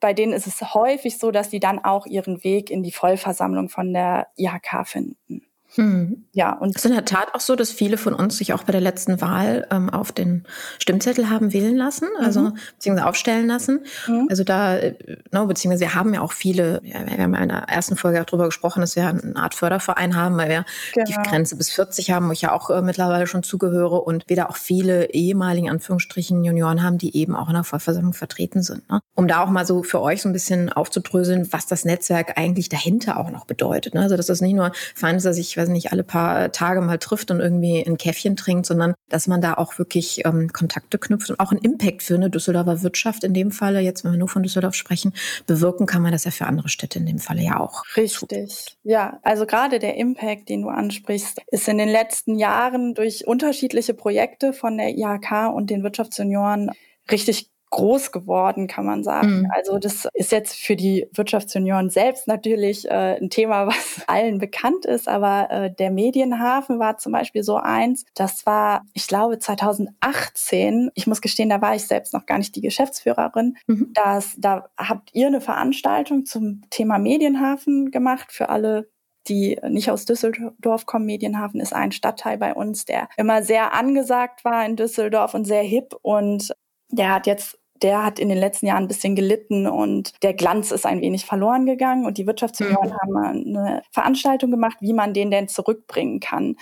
bei 0.00 0.12
denen 0.12 0.32
ist 0.32 0.46
es 0.46 0.74
häufig 0.74 1.18
so, 1.18 1.30
dass 1.30 1.48
die 1.48 1.60
dann 1.60 1.78
auch 1.78 2.06
ihren 2.06 2.42
Weg 2.44 2.70
in 2.70 2.82
die 2.82 2.92
Vollversammlung 2.92 3.68
von 3.68 3.92
der 3.92 4.28
IHK 4.36 4.86
finden. 4.86 5.47
Mhm. 5.76 6.24
Ja, 6.32 6.54
und 6.54 6.70
es 6.70 6.76
ist 6.76 6.86
in 6.86 6.94
der 6.94 7.04
Tat 7.04 7.34
auch 7.34 7.40
so, 7.40 7.54
dass 7.54 7.70
viele 7.70 7.98
von 7.98 8.14
uns 8.14 8.38
sich 8.38 8.52
auch 8.52 8.62
bei 8.62 8.72
der 8.72 8.80
letzten 8.80 9.20
Wahl 9.20 9.66
ähm, 9.70 9.90
auf 9.90 10.12
den 10.12 10.44
Stimmzettel 10.78 11.28
haben 11.28 11.52
wählen 11.52 11.76
lassen, 11.76 12.08
also 12.20 12.40
mhm. 12.40 12.58
beziehungsweise 12.76 13.08
aufstellen 13.08 13.46
lassen. 13.46 13.84
Mhm. 14.06 14.28
Also 14.30 14.44
da, 14.44 14.76
äh, 14.76 14.94
no, 15.30 15.46
beziehungsweise 15.46 15.82
wir 15.82 15.94
haben 15.94 16.14
ja 16.14 16.22
auch 16.22 16.32
viele, 16.32 16.80
ja, 16.84 17.06
wir 17.06 17.22
haben 17.22 17.34
ja 17.34 17.42
in 17.42 17.48
der 17.48 17.68
ersten 17.68 17.96
Folge 17.96 18.20
auch 18.20 18.24
darüber 18.24 18.46
gesprochen, 18.46 18.80
dass 18.80 18.96
wir 18.96 19.06
eine 19.06 19.36
Art 19.36 19.54
Förderverein 19.54 20.16
haben, 20.16 20.36
weil 20.38 20.48
wir 20.48 20.64
genau. 20.94 21.06
die 21.06 21.28
Grenze 21.28 21.56
bis 21.56 21.70
40 21.70 22.10
haben, 22.10 22.28
wo 22.28 22.32
ich 22.32 22.42
ja 22.42 22.52
auch 22.52 22.70
äh, 22.70 22.80
mittlerweile 22.80 23.26
schon 23.26 23.42
zugehöre 23.42 24.02
und 24.06 24.24
wir 24.28 24.36
da 24.36 24.46
auch 24.46 24.56
viele 24.56 25.10
ehemaligen 25.10 25.68
Anführungsstrichen 25.68 26.44
Junioren 26.44 26.82
haben, 26.82 26.98
die 26.98 27.14
eben 27.14 27.36
auch 27.36 27.48
in 27.48 27.54
der 27.54 27.64
Vollversammlung 27.64 28.14
vertreten 28.14 28.62
sind. 28.62 28.88
Ne? 28.90 29.00
Um 29.14 29.28
da 29.28 29.42
auch 29.42 29.50
mal 29.50 29.66
so 29.66 29.82
für 29.82 30.00
euch 30.00 30.22
so 30.22 30.28
ein 30.28 30.32
bisschen 30.32 30.72
aufzudröseln, 30.72 31.52
was 31.52 31.66
das 31.66 31.84
Netzwerk 31.84 32.38
eigentlich 32.38 32.68
dahinter 32.68 33.18
auch 33.18 33.30
noch 33.30 33.44
bedeutet. 33.44 33.94
Ne? 33.94 34.00
Also 34.00 34.16
dass 34.16 34.26
das 34.26 34.40
nicht 34.40 34.54
nur 34.54 34.72
ist, 35.18 35.24
dass 35.24 35.38
ich 35.38 35.57
weiß 35.58 35.68
nicht, 35.68 35.92
alle 35.92 36.04
paar 36.04 36.52
Tage 36.52 36.80
mal 36.80 36.98
trifft 36.98 37.30
und 37.30 37.40
irgendwie 37.40 37.84
ein 37.84 37.98
Käffchen 37.98 38.36
trinkt, 38.36 38.66
sondern 38.66 38.94
dass 39.08 39.26
man 39.26 39.40
da 39.40 39.54
auch 39.54 39.78
wirklich 39.78 40.24
ähm, 40.24 40.52
Kontakte 40.52 40.98
knüpft 40.98 41.30
und 41.30 41.40
auch 41.40 41.50
einen 41.50 41.60
Impact 41.60 42.02
für 42.02 42.14
eine 42.14 42.30
Düsseldorfer 42.30 42.82
Wirtschaft 42.82 43.24
in 43.24 43.34
dem 43.34 43.50
Falle, 43.50 43.80
jetzt 43.80 44.04
wenn 44.04 44.12
wir 44.12 44.18
nur 44.18 44.28
von 44.28 44.42
Düsseldorf 44.42 44.74
sprechen, 44.74 45.12
bewirken 45.46 45.86
kann 45.86 46.02
man 46.02 46.12
das 46.12 46.24
ja 46.24 46.30
für 46.30 46.46
andere 46.46 46.68
Städte 46.68 46.98
in 46.98 47.06
dem 47.06 47.18
Falle 47.18 47.42
ja 47.42 47.60
auch. 47.60 47.84
Richtig. 47.96 48.76
Ja, 48.82 49.18
also 49.22 49.44
gerade 49.44 49.78
der 49.78 49.96
Impact, 49.96 50.48
den 50.48 50.62
du 50.62 50.68
ansprichst, 50.68 51.40
ist 51.50 51.68
in 51.68 51.78
den 51.78 51.88
letzten 51.88 52.38
Jahren 52.38 52.94
durch 52.94 53.26
unterschiedliche 53.26 53.94
Projekte 53.94 54.52
von 54.52 54.78
der 54.78 54.96
IHK 54.96 55.52
und 55.54 55.70
den 55.70 55.82
Wirtschaftssenioren 55.82 56.70
richtig 57.10 57.50
groß 57.70 58.12
geworden, 58.12 58.66
kann 58.66 58.86
man 58.86 59.04
sagen. 59.04 59.40
Mhm. 59.40 59.50
Also 59.54 59.78
das 59.78 60.08
ist 60.14 60.32
jetzt 60.32 60.56
für 60.56 60.76
die 60.76 61.06
Wirtschaftsunion 61.12 61.90
selbst 61.90 62.26
natürlich 62.26 62.88
äh, 62.88 63.18
ein 63.20 63.30
Thema, 63.30 63.66
was 63.66 64.02
allen 64.06 64.38
bekannt 64.38 64.84
ist, 64.84 65.08
aber 65.08 65.50
äh, 65.50 65.74
der 65.74 65.90
Medienhafen 65.90 66.78
war 66.78 66.98
zum 66.98 67.12
Beispiel 67.12 67.42
so 67.42 67.56
eins. 67.56 68.04
Das 68.14 68.46
war, 68.46 68.84
ich 68.94 69.06
glaube, 69.06 69.38
2018. 69.38 70.90
Ich 70.94 71.06
muss 71.06 71.20
gestehen, 71.20 71.50
da 71.50 71.60
war 71.60 71.74
ich 71.74 71.86
selbst 71.86 72.14
noch 72.14 72.26
gar 72.26 72.38
nicht 72.38 72.56
die 72.56 72.60
Geschäftsführerin. 72.60 73.56
Mhm. 73.66 73.92
Das, 73.94 74.34
da 74.38 74.68
habt 74.76 75.10
ihr 75.14 75.26
eine 75.26 75.40
Veranstaltung 75.40 76.24
zum 76.24 76.62
Thema 76.70 76.98
Medienhafen 76.98 77.90
gemacht 77.90 78.32
für 78.32 78.48
alle 78.48 78.88
die 79.28 79.58
nicht 79.68 79.90
aus 79.90 80.04
Düsseldorf 80.04 80.86
kommen. 80.86 81.06
Medienhafen 81.06 81.60
ist 81.60 81.74
ein 81.74 81.92
Stadtteil 81.92 82.38
bei 82.38 82.54
uns, 82.54 82.84
der 82.84 83.08
immer 83.16 83.42
sehr 83.42 83.74
angesagt 83.74 84.44
war 84.44 84.64
in 84.64 84.76
Düsseldorf 84.76 85.34
und 85.34 85.44
sehr 85.44 85.62
hip. 85.62 85.94
Und 86.02 86.54
der 86.90 87.14
hat 87.14 87.26
jetzt 87.26 87.58
der 87.82 88.04
hat 88.04 88.18
in 88.18 88.28
den 88.28 88.38
letzten 88.38 88.66
Jahren 88.66 88.84
ein 88.84 88.88
bisschen 88.88 89.14
gelitten 89.14 89.66
und 89.66 90.12
der 90.22 90.34
Glanz 90.34 90.72
ist 90.72 90.86
ein 90.86 91.00
wenig 91.00 91.24
verloren 91.24 91.66
gegangen 91.66 92.06
und 92.06 92.18
die 92.18 92.26
Wirtschaftsjunioren 92.26 92.90
mhm. 92.90 92.94
haben 93.00 93.16
eine 93.16 93.82
Veranstaltung 93.92 94.50
gemacht, 94.50 94.78
wie 94.80 94.92
man 94.92 95.14
den 95.14 95.30
denn 95.30 95.48
zurückbringen 95.48 96.20
kann. 96.20 96.56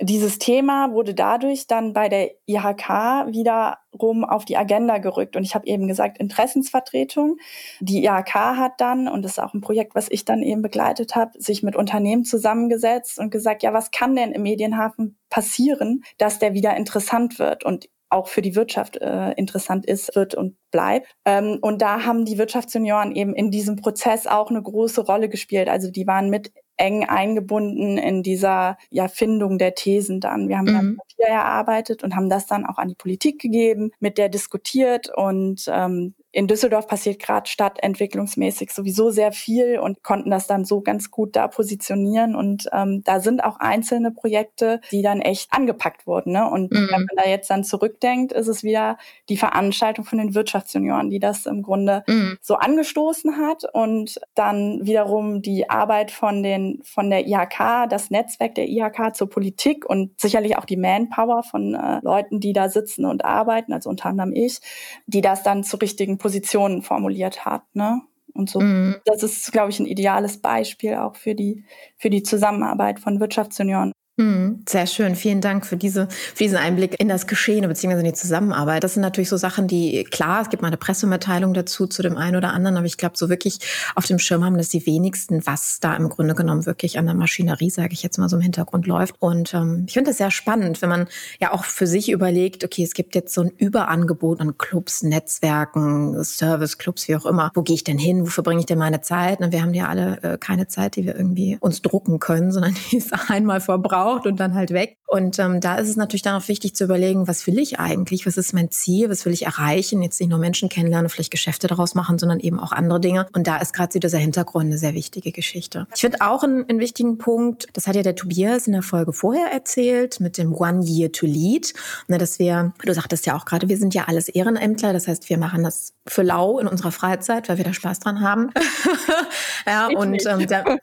Dieses 0.00 0.38
Thema 0.40 0.90
wurde 0.90 1.14
dadurch 1.14 1.68
dann 1.68 1.92
bei 1.92 2.08
der 2.08 2.32
IHK 2.46 3.28
wiederum 3.28 4.24
auf 4.24 4.44
die 4.44 4.56
Agenda 4.56 4.98
gerückt. 4.98 5.36
Und 5.36 5.44
ich 5.44 5.54
habe 5.54 5.68
eben 5.68 5.86
gesagt, 5.86 6.18
Interessensvertretung. 6.18 7.36
Die 7.78 8.04
IHK 8.04 8.34
hat 8.34 8.80
dann, 8.80 9.06
und 9.06 9.22
das 9.22 9.32
ist 9.32 9.38
auch 9.38 9.54
ein 9.54 9.60
Projekt, 9.60 9.94
was 9.94 10.10
ich 10.10 10.24
dann 10.24 10.42
eben 10.42 10.62
begleitet 10.62 11.14
habe, 11.14 11.40
sich 11.40 11.62
mit 11.62 11.76
Unternehmen 11.76 12.24
zusammengesetzt 12.24 13.20
und 13.20 13.30
gesagt, 13.30 13.62
ja, 13.62 13.72
was 13.72 13.92
kann 13.92 14.16
denn 14.16 14.32
im 14.32 14.42
Medienhafen 14.42 15.16
passieren, 15.30 16.02
dass 16.18 16.40
der 16.40 16.54
wieder 16.54 16.76
interessant 16.76 17.38
wird? 17.38 17.64
Und 17.64 17.88
auch 18.14 18.28
für 18.28 18.42
die 18.42 18.54
Wirtschaft 18.54 18.96
äh, 18.96 19.32
interessant 19.32 19.86
ist, 19.86 20.14
wird 20.14 20.34
und 20.34 20.56
bleibt. 20.70 21.14
Ähm, 21.24 21.58
und 21.60 21.82
da 21.82 22.04
haben 22.04 22.24
die 22.24 22.38
Wirtschaftsjunioren 22.38 23.14
eben 23.14 23.34
in 23.34 23.50
diesem 23.50 23.76
Prozess 23.76 24.26
auch 24.26 24.50
eine 24.50 24.62
große 24.62 25.04
Rolle 25.04 25.28
gespielt. 25.28 25.68
Also 25.68 25.90
die 25.90 26.06
waren 26.06 26.30
mit 26.30 26.52
eng 26.76 27.04
eingebunden 27.04 27.98
in 27.98 28.22
dieser 28.22 28.78
ja, 28.90 29.08
Findung 29.08 29.58
der 29.58 29.74
Thesen 29.74 30.20
dann. 30.20 30.48
Wir 30.48 30.58
haben 30.58 30.70
mhm. 30.70 30.76
ein 30.76 30.96
Papier 30.96 31.34
erarbeitet 31.34 32.02
und 32.02 32.16
haben 32.16 32.28
das 32.28 32.46
dann 32.46 32.66
auch 32.66 32.78
an 32.78 32.88
die 32.88 32.94
Politik 32.94 33.40
gegeben, 33.40 33.90
mit 34.00 34.16
der 34.16 34.28
diskutiert 34.28 35.10
und 35.14 35.64
ähm, 35.68 36.14
in 36.34 36.48
Düsseldorf 36.48 36.88
passiert 36.88 37.20
gerade 37.20 37.48
stadtentwicklungsmäßig 37.48 38.72
sowieso 38.72 39.10
sehr 39.10 39.30
viel 39.30 39.78
und 39.78 40.02
konnten 40.02 40.30
das 40.30 40.48
dann 40.48 40.64
so 40.64 40.80
ganz 40.80 41.12
gut 41.12 41.36
da 41.36 41.46
positionieren. 41.46 42.34
Und 42.34 42.68
ähm, 42.72 43.04
da 43.04 43.20
sind 43.20 43.44
auch 43.44 43.60
einzelne 43.60 44.10
Projekte, 44.10 44.80
die 44.90 45.02
dann 45.02 45.20
echt 45.20 45.52
angepackt 45.52 46.08
wurden. 46.08 46.32
Ne? 46.32 46.50
Und 46.50 46.72
mhm. 46.72 46.88
wenn 46.90 47.06
man 47.06 47.16
da 47.16 47.28
jetzt 47.28 47.50
dann 47.50 47.62
zurückdenkt, 47.62 48.32
ist 48.32 48.48
es 48.48 48.64
wieder 48.64 48.98
die 49.28 49.36
Veranstaltung 49.36 50.04
von 50.04 50.18
den 50.18 50.34
Wirtschaftsjunioren, 50.34 51.08
die 51.08 51.20
das 51.20 51.46
im 51.46 51.62
Grunde 51.62 52.02
mhm. 52.08 52.36
so 52.40 52.56
angestoßen 52.56 53.36
hat 53.38 53.62
und 53.72 54.20
dann 54.34 54.84
wiederum 54.84 55.40
die 55.40 55.70
Arbeit 55.70 56.10
von 56.10 56.42
den 56.42 56.80
von 56.82 57.10
der 57.10 57.28
IHK, 57.28 57.88
das 57.88 58.10
Netzwerk 58.10 58.56
der 58.56 58.68
IHK 58.68 59.14
zur 59.14 59.30
Politik 59.30 59.88
und 59.88 60.20
sicherlich 60.20 60.58
auch 60.58 60.64
die 60.64 60.76
Manpower 60.76 61.44
von 61.44 61.74
äh, 61.74 62.00
Leuten, 62.02 62.40
die 62.40 62.52
da 62.52 62.68
sitzen 62.68 63.04
und 63.04 63.24
arbeiten, 63.24 63.72
also 63.72 63.88
unter 63.88 64.08
anderem 64.08 64.32
ich, 64.32 64.58
die 65.06 65.20
das 65.20 65.44
dann 65.44 65.62
zu 65.62 65.76
richtigen 65.76 66.18
Positionen 66.24 66.80
formuliert 66.80 67.44
hat. 67.44 67.64
Ne? 67.74 68.00
Und 68.32 68.48
so, 68.48 68.60
mhm. 68.60 68.96
das 69.04 69.22
ist, 69.22 69.52
glaube 69.52 69.68
ich, 69.68 69.78
ein 69.78 69.84
ideales 69.84 70.38
Beispiel 70.38 70.94
auch 70.94 71.16
für 71.16 71.34
die, 71.34 71.66
für 71.98 72.08
die 72.08 72.22
Zusammenarbeit 72.22 72.98
von 72.98 73.20
Wirtschaftsjunioren 73.20 73.92
Mhm, 73.92 73.92
sehr 74.16 74.86
schön. 74.86 75.16
Vielen 75.16 75.40
Dank 75.40 75.66
für, 75.66 75.76
diese, 75.76 76.06
für 76.08 76.44
diesen 76.44 76.56
Einblick 76.56 77.00
in 77.00 77.08
das 77.08 77.26
Geschehen 77.26 77.66
bzw. 77.66 77.98
in 77.98 78.04
die 78.04 78.12
Zusammenarbeit. 78.12 78.84
Das 78.84 78.94
sind 78.94 79.02
natürlich 79.02 79.28
so 79.28 79.36
Sachen, 79.36 79.66
die, 79.66 80.04
klar, 80.04 80.42
es 80.42 80.50
gibt 80.50 80.62
mal 80.62 80.68
eine 80.68 80.76
Pressemitteilung 80.76 81.52
dazu 81.52 81.88
zu 81.88 82.00
dem 82.00 82.16
einen 82.16 82.36
oder 82.36 82.52
anderen, 82.52 82.76
aber 82.76 82.86
ich 82.86 82.96
glaube, 82.96 83.18
so 83.18 83.28
wirklich 83.28 83.58
auf 83.96 84.06
dem 84.06 84.20
Schirm 84.20 84.44
haben 84.44 84.56
das 84.56 84.68
die 84.68 84.86
wenigsten, 84.86 85.44
was 85.46 85.80
da 85.80 85.96
im 85.96 86.08
Grunde 86.10 86.36
genommen 86.36 86.64
wirklich 86.64 86.96
an 86.96 87.06
der 87.06 87.16
Maschinerie, 87.16 87.70
sage 87.70 87.92
ich 87.92 88.04
jetzt 88.04 88.18
mal 88.18 88.28
so 88.28 88.36
im 88.36 88.42
Hintergrund 88.42 88.86
läuft. 88.86 89.16
Und 89.18 89.52
ähm, 89.52 89.84
ich 89.88 89.94
finde 89.94 90.10
das 90.10 90.18
sehr 90.18 90.30
spannend, 90.30 90.80
wenn 90.80 90.90
man 90.90 91.08
ja 91.40 91.52
auch 91.52 91.64
für 91.64 91.88
sich 91.88 92.08
überlegt, 92.08 92.62
okay, 92.62 92.84
es 92.84 92.94
gibt 92.94 93.16
jetzt 93.16 93.34
so 93.34 93.40
ein 93.40 93.50
Überangebot 93.56 94.40
an 94.40 94.56
Clubs, 94.58 95.02
Netzwerken, 95.02 96.22
Service-Clubs, 96.22 97.08
wie 97.08 97.16
auch 97.16 97.26
immer. 97.26 97.50
Wo 97.54 97.62
gehe 97.62 97.74
ich 97.74 97.82
denn 97.82 97.98
hin? 97.98 98.22
Wo 98.22 98.26
verbringe 98.26 98.60
ich 98.60 98.66
denn 98.66 98.78
meine 98.78 99.00
Zeit? 99.00 99.40
Und 99.40 99.50
wir 99.50 99.60
haben 99.60 99.74
ja 99.74 99.88
alle 99.88 100.22
äh, 100.22 100.38
keine 100.38 100.68
Zeit, 100.68 100.94
die 100.94 101.04
wir 101.04 101.16
irgendwie 101.16 101.58
uns 101.58 101.82
drucken 101.82 102.20
können, 102.20 102.52
sondern 102.52 102.76
die 102.92 102.98
ist 102.98 103.12
einmal 103.28 103.60
verbraucht 103.60 104.03
gebraucht 104.04 104.26
und 104.26 104.40
dann 104.40 104.54
halt 104.54 104.70
weg. 104.70 104.98
Und 105.06 105.38
ähm, 105.38 105.60
da 105.60 105.76
ist 105.76 105.88
es 105.88 105.96
natürlich 105.96 106.22
dann 106.22 106.40
auch 106.40 106.48
wichtig 106.48 106.74
zu 106.74 106.84
überlegen, 106.84 107.28
was 107.28 107.46
will 107.46 107.58
ich 107.58 107.78
eigentlich? 107.78 108.26
Was 108.26 108.36
ist 108.36 108.52
mein 108.52 108.70
Ziel? 108.70 109.10
Was 109.10 109.24
will 109.24 109.32
ich 109.32 109.46
erreichen? 109.46 110.02
Jetzt 110.02 110.18
nicht 110.18 110.30
nur 110.30 110.40
Menschen 110.40 110.68
kennenlernen, 110.68 111.08
vielleicht 111.08 111.30
Geschäfte 111.30 111.68
daraus 111.68 111.94
machen, 111.94 112.18
sondern 112.18 112.40
eben 112.40 112.58
auch 112.58 112.72
andere 112.72 113.00
Dinge. 113.00 113.26
Und 113.32 113.46
da 113.46 113.58
ist 113.58 113.74
gerade 113.74 113.98
dieser 113.98 114.18
Hintergrund 114.18 114.66
eine 114.66 114.78
sehr 114.78 114.94
wichtige 114.94 115.30
Geschichte. 115.30 115.86
Ich 115.94 116.00
finde 116.00 116.20
auch 116.20 116.42
einen, 116.42 116.68
einen 116.68 116.80
wichtigen 116.80 117.18
Punkt, 117.18 117.68
das 117.74 117.86
hat 117.86 117.94
ja 117.94 118.02
der 118.02 118.16
Tobias 118.16 118.66
in 118.66 118.72
der 118.72 118.82
Folge 118.82 119.12
vorher 119.12 119.52
erzählt, 119.52 120.18
mit 120.18 120.36
dem 120.36 120.52
One 120.52 120.84
Year 120.84 121.12
to 121.12 121.26
Lead. 121.26 121.74
Ne, 122.08 122.18
dass 122.18 122.40
wir, 122.40 122.72
du 122.84 122.92
sagtest 122.92 123.26
ja 123.26 123.36
auch 123.36 123.44
gerade, 123.44 123.68
wir 123.68 123.76
sind 123.76 123.94
ja 123.94 124.04
alles 124.06 124.28
Ehrenämtler. 124.28 124.92
Das 124.92 125.06
heißt, 125.06 125.28
wir 125.28 125.38
machen 125.38 125.62
das 125.62 125.92
für 126.08 126.22
lau 126.22 126.58
in 126.58 126.66
unserer 126.66 126.90
Freizeit, 126.90 127.48
weil 127.48 127.58
wir 127.58 127.64
da 127.64 127.72
Spaß 127.72 128.00
dran 128.00 128.20
haben. 128.20 128.50
ja, 129.66 129.88
ich 129.90 129.96
und 129.96 130.26
ähm, 130.26 130.46
da, 130.48 130.62
genau, 130.64 130.78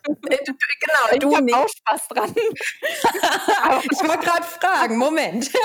ich 1.11 1.19
du 1.19 1.37
nicht. 1.37 1.55
auch 1.55 1.67
Spaß 1.67 2.07
dran. 2.09 2.33
ich 3.91 3.99
wollte 3.99 4.25
gerade 4.25 4.43
fragen, 4.43 4.97
Moment. 4.97 5.51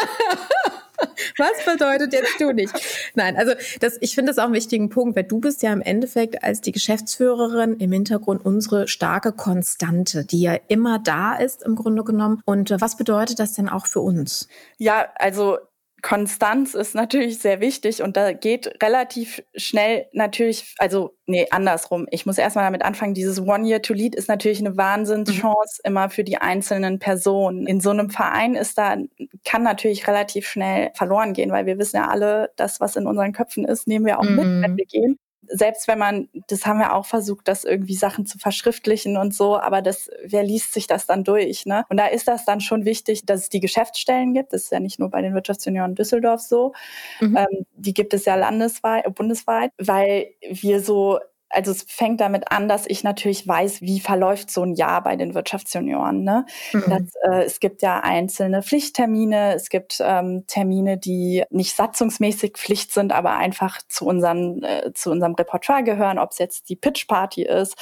Was 1.39 1.65
bedeutet 1.67 2.15
jetzt 2.15 2.41
du 2.41 2.53
nicht? 2.53 2.73
Nein, 3.15 3.37
also 3.37 3.53
das, 3.81 3.99
ich 4.01 4.15
finde 4.15 4.31
das 4.31 4.39
auch 4.39 4.45
einen 4.45 4.55
wichtigen 4.55 4.89
Punkt, 4.89 5.15
weil 5.15 5.25
du 5.25 5.41
bist 5.41 5.63
ja 5.63 5.73
im 5.73 5.83
Endeffekt 5.83 6.43
als 6.43 6.63
die 6.63 6.73
Geschäftsführerin 6.73 7.77
im 7.77 7.93
Hintergrund 7.93 8.45
unsere 8.45 8.89
starke 8.89 9.33
Konstante, 9.33 10.25
die 10.25 10.41
ja 10.41 10.57
immer 10.69 10.99
da 10.99 11.37
ist 11.37 11.63
im 11.63 11.77
Grunde 11.77 12.03
genommen. 12.03 12.41
Und 12.47 12.71
äh, 12.71 12.81
was 12.81 12.97
bedeutet 12.97 13.39
das 13.39 13.53
denn 13.53 13.69
auch 13.69 13.87
für 13.87 14.01
uns? 14.01 14.49
Ja, 14.79 15.09
also 15.17 15.59
Konstanz 16.03 16.75
ist 16.75 16.95
natürlich 16.95 17.39
sehr 17.39 17.61
wichtig 17.61 18.03
und 18.03 18.17
da 18.17 18.33
geht 18.33 18.83
relativ 18.83 19.43
schnell 19.57 20.07
natürlich, 20.13 20.75
also 20.79 21.17
nee, 21.27 21.47
andersrum. 21.51 22.07
Ich 22.11 22.27
muss 22.27 22.39
erstmal 22.39 22.65
damit 22.65 22.85
anfangen, 22.85 23.15
dieses 23.15 23.41
One 23.41 23.67
Year 23.67 23.83
to 23.83 23.95
Lead 23.95 24.15
ist 24.15 24.29
natürlich 24.29 24.61
eine 24.61 24.77
Wahnsinnschance 24.77 25.81
mhm. 25.83 25.89
immer 25.89 26.11
für 26.11 26.23
die 26.23 26.37
einzelnen 26.37 26.99
Personen. 26.99 27.67
In 27.67 27.81
so 27.81 27.91
einem 27.91 28.11
Verein 28.11 28.55
ist 28.55 28.79
da, 28.79 28.97
kann 29.45 29.63
natürlich 29.63 30.07
relativ 30.07 30.47
schnell 30.47 30.91
verloren 30.95 31.33
gehen, 31.33 31.51
weil 31.51 31.67
wir 31.67 31.79
wissen 31.79 31.97
ja 31.97 32.09
alle, 32.09 32.51
das, 32.57 32.81
was 32.81 32.97
in 32.97 33.07
unseren 33.07 33.33
Köpfen 33.33 33.65
ist, 33.65 33.89
nehmen 33.89 34.07
wir 34.07 34.21
auch 34.21 34.25
mhm. 34.25 34.37
mit, 34.37 34.63
wenn 34.63 34.77
wir 34.77 34.87
gehen 34.87 35.19
selbst 35.49 35.89
wenn 35.89 35.99
man, 35.99 36.29
das 36.49 36.67
haben 36.67 36.79
wir 36.79 36.95
auch 36.95 37.07
versucht, 37.07 37.49
das 37.49 37.65
irgendwie 37.65 37.95
Sachen 37.95 38.27
zu 38.27 38.39
verschriftlichen 38.39 39.17
und 39.17 39.35
so, 39.35 39.59
aber 39.59 39.83
das, 39.83 40.11
wer 40.25 40.43
liest 40.43 40.73
sich 40.73 40.87
das 40.87 41.07
dann 41.07 41.25
durch, 41.25 41.67
ne? 41.67 41.85
Und 41.89 41.99
da 41.99 42.07
ist 42.07 42.29
das 42.29 42.45
dann 42.45 42.61
schon 42.61 42.85
wichtig, 42.85 43.27
dass 43.27 43.43
es 43.43 43.49
die 43.49 43.61
Geschäftsstellen 43.61 44.35
gibt. 44.35 44.53
Das 44.53 44.65
ist 44.65 44.73
ja 44.73 44.81
nicht 44.81 44.99
nur 44.99 45.11
bei 45.11 45.23
den 45.23 45.35
Wirtschaftsjunioren 45.35 45.95
Düsseldorf 45.95 46.41
so. 46.41 46.73
Mhm. 47.21 47.37
Ähm, 47.37 47.67
die 47.77 47.95
gibt 47.95 48.15
es 48.15 48.25
ja 48.25 48.35
landesweit, 48.35 49.13
bundesweit, 49.15 49.73
weil 49.79 50.31
wir 50.49 50.81
so 50.81 51.19
also 51.49 51.71
es 51.71 51.85
fängt 51.89 52.21
damit 52.21 52.51
an, 52.51 52.69
dass 52.69 52.87
ich 52.87 53.05
natürlich 53.05 53.47
weiß, 53.47 53.81
wie 53.81 54.01
verläuft 54.01 54.51
so 54.51 54.63
ein 54.63 54.75
Jahr 54.75 55.03
bei 55.03 55.17
den 55.17 55.35
Wirtschaftsjunioren. 55.35 56.23
Ne? 56.23 56.45
Mhm. 56.73 56.85
Das, 56.89 57.03
äh, 57.23 57.45
es 57.45 57.61
gibt 57.61 57.83
ja 57.83 58.01
einzelne 58.01 58.63
Pflichttermine, 58.63 59.55
es 59.55 59.69
gibt 59.69 59.99
ähm, 60.01 60.45
Termine, 60.47 60.99
die 60.99 61.45
nicht 61.51 61.75
satzungsmäßig 61.75 62.55
Pflicht 62.57 62.93
sind, 62.93 63.13
aber 63.13 63.37
einfach 63.37 63.79
zu, 63.89 64.07
unseren, 64.07 64.63
äh, 64.63 64.93
zu 64.95 65.11
unserem 65.11 65.35
Repertoire 65.35 65.85
gehören, 65.85 66.19
ob 66.19 66.33
es 66.33 66.39
jetzt 66.39 66.69
die 66.69 66.77
Pitchparty 66.77 67.43
ist 67.43 67.77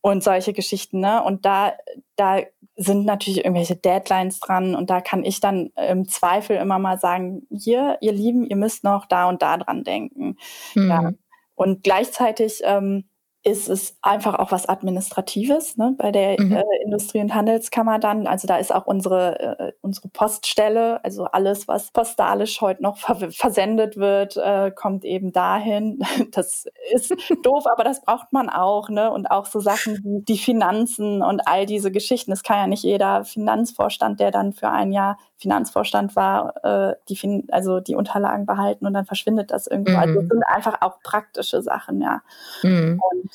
und 0.00 0.24
solche 0.24 0.52
Geschichten. 0.52 1.00
Ne? 1.00 1.22
Und 1.22 1.44
da, 1.44 1.74
da 2.16 2.40
sind 2.76 3.04
natürlich 3.04 3.44
irgendwelche 3.44 3.76
Deadlines 3.76 4.40
dran 4.40 4.74
und 4.74 4.88
da 4.88 5.02
kann 5.02 5.24
ich 5.24 5.40
dann 5.40 5.70
im 5.76 6.08
Zweifel 6.08 6.56
immer 6.56 6.78
mal 6.78 6.98
sagen, 6.98 7.46
hier, 7.50 7.98
ihr 8.00 8.12
Lieben, 8.12 8.46
ihr 8.46 8.56
müsst 8.56 8.84
noch 8.84 9.04
da 9.04 9.28
und 9.28 9.42
da 9.42 9.58
dran 9.58 9.84
denken. 9.84 10.38
Mhm. 10.74 10.88
Ja. 10.88 11.12
Und 11.54 11.82
gleichzeitig 11.82 12.62
ähm, 12.64 13.04
ist 13.42 13.70
es 13.70 13.96
einfach 14.02 14.38
auch 14.38 14.52
was 14.52 14.68
Administratives 14.68 15.78
ne, 15.78 15.94
bei 15.96 16.12
der 16.12 16.38
mhm. 16.38 16.52
äh, 16.52 16.62
Industrie- 16.84 17.20
und 17.20 17.34
Handelskammer 17.34 17.98
dann. 17.98 18.26
Also 18.26 18.46
da 18.46 18.56
ist 18.56 18.74
auch 18.74 18.86
unsere, 18.86 19.58
äh, 19.58 19.72
unsere 19.80 20.08
Poststelle, 20.08 21.02
also 21.04 21.24
alles, 21.24 21.66
was 21.66 21.90
postalisch 21.90 22.60
heute 22.60 22.82
noch 22.82 22.98
ver 22.98 23.30
versendet 23.30 23.96
wird, 23.96 24.36
äh, 24.36 24.70
kommt 24.70 25.04
eben 25.04 25.32
dahin. 25.32 26.00
Das 26.32 26.66
ist 26.92 27.12
doof, 27.42 27.64
aber 27.66 27.82
das 27.82 28.02
braucht 28.02 28.32
man 28.32 28.50
auch. 28.50 28.88
Ne? 28.88 29.10
Und 29.10 29.30
auch 29.30 29.46
so 29.46 29.58
Sachen 29.58 29.98
wie 30.04 30.22
die 30.22 30.38
Finanzen 30.38 31.22
und 31.22 31.46
all 31.46 31.66
diese 31.66 31.90
Geschichten. 31.90 32.32
Es 32.32 32.42
kann 32.42 32.58
ja 32.58 32.66
nicht 32.66 32.84
jeder 32.84 33.24
Finanzvorstand, 33.24 34.20
der 34.20 34.30
dann 34.30 34.52
für 34.52 34.68
ein 34.68 34.92
Jahr 34.92 35.18
Finanzvorstand 35.40 36.14
war, 36.16 36.54
äh, 36.64 36.94
die 37.08 37.16
fin 37.16 37.48
also 37.50 37.80
die 37.80 37.94
Unterlagen 37.94 38.46
behalten 38.46 38.86
und 38.86 38.92
dann 38.92 39.06
verschwindet 39.06 39.50
das 39.50 39.66
irgendwo. 39.66 39.96
Also 39.96 40.12
mhm. 40.12 40.18
Also 40.18 40.20
das 40.20 40.28
sind 40.28 40.42
einfach 40.44 40.82
auch 40.82 41.00
praktische 41.02 41.62
Sachen, 41.62 42.00
ja. 42.00 42.22
Mhm. 42.62 43.00
Und 43.10 43.30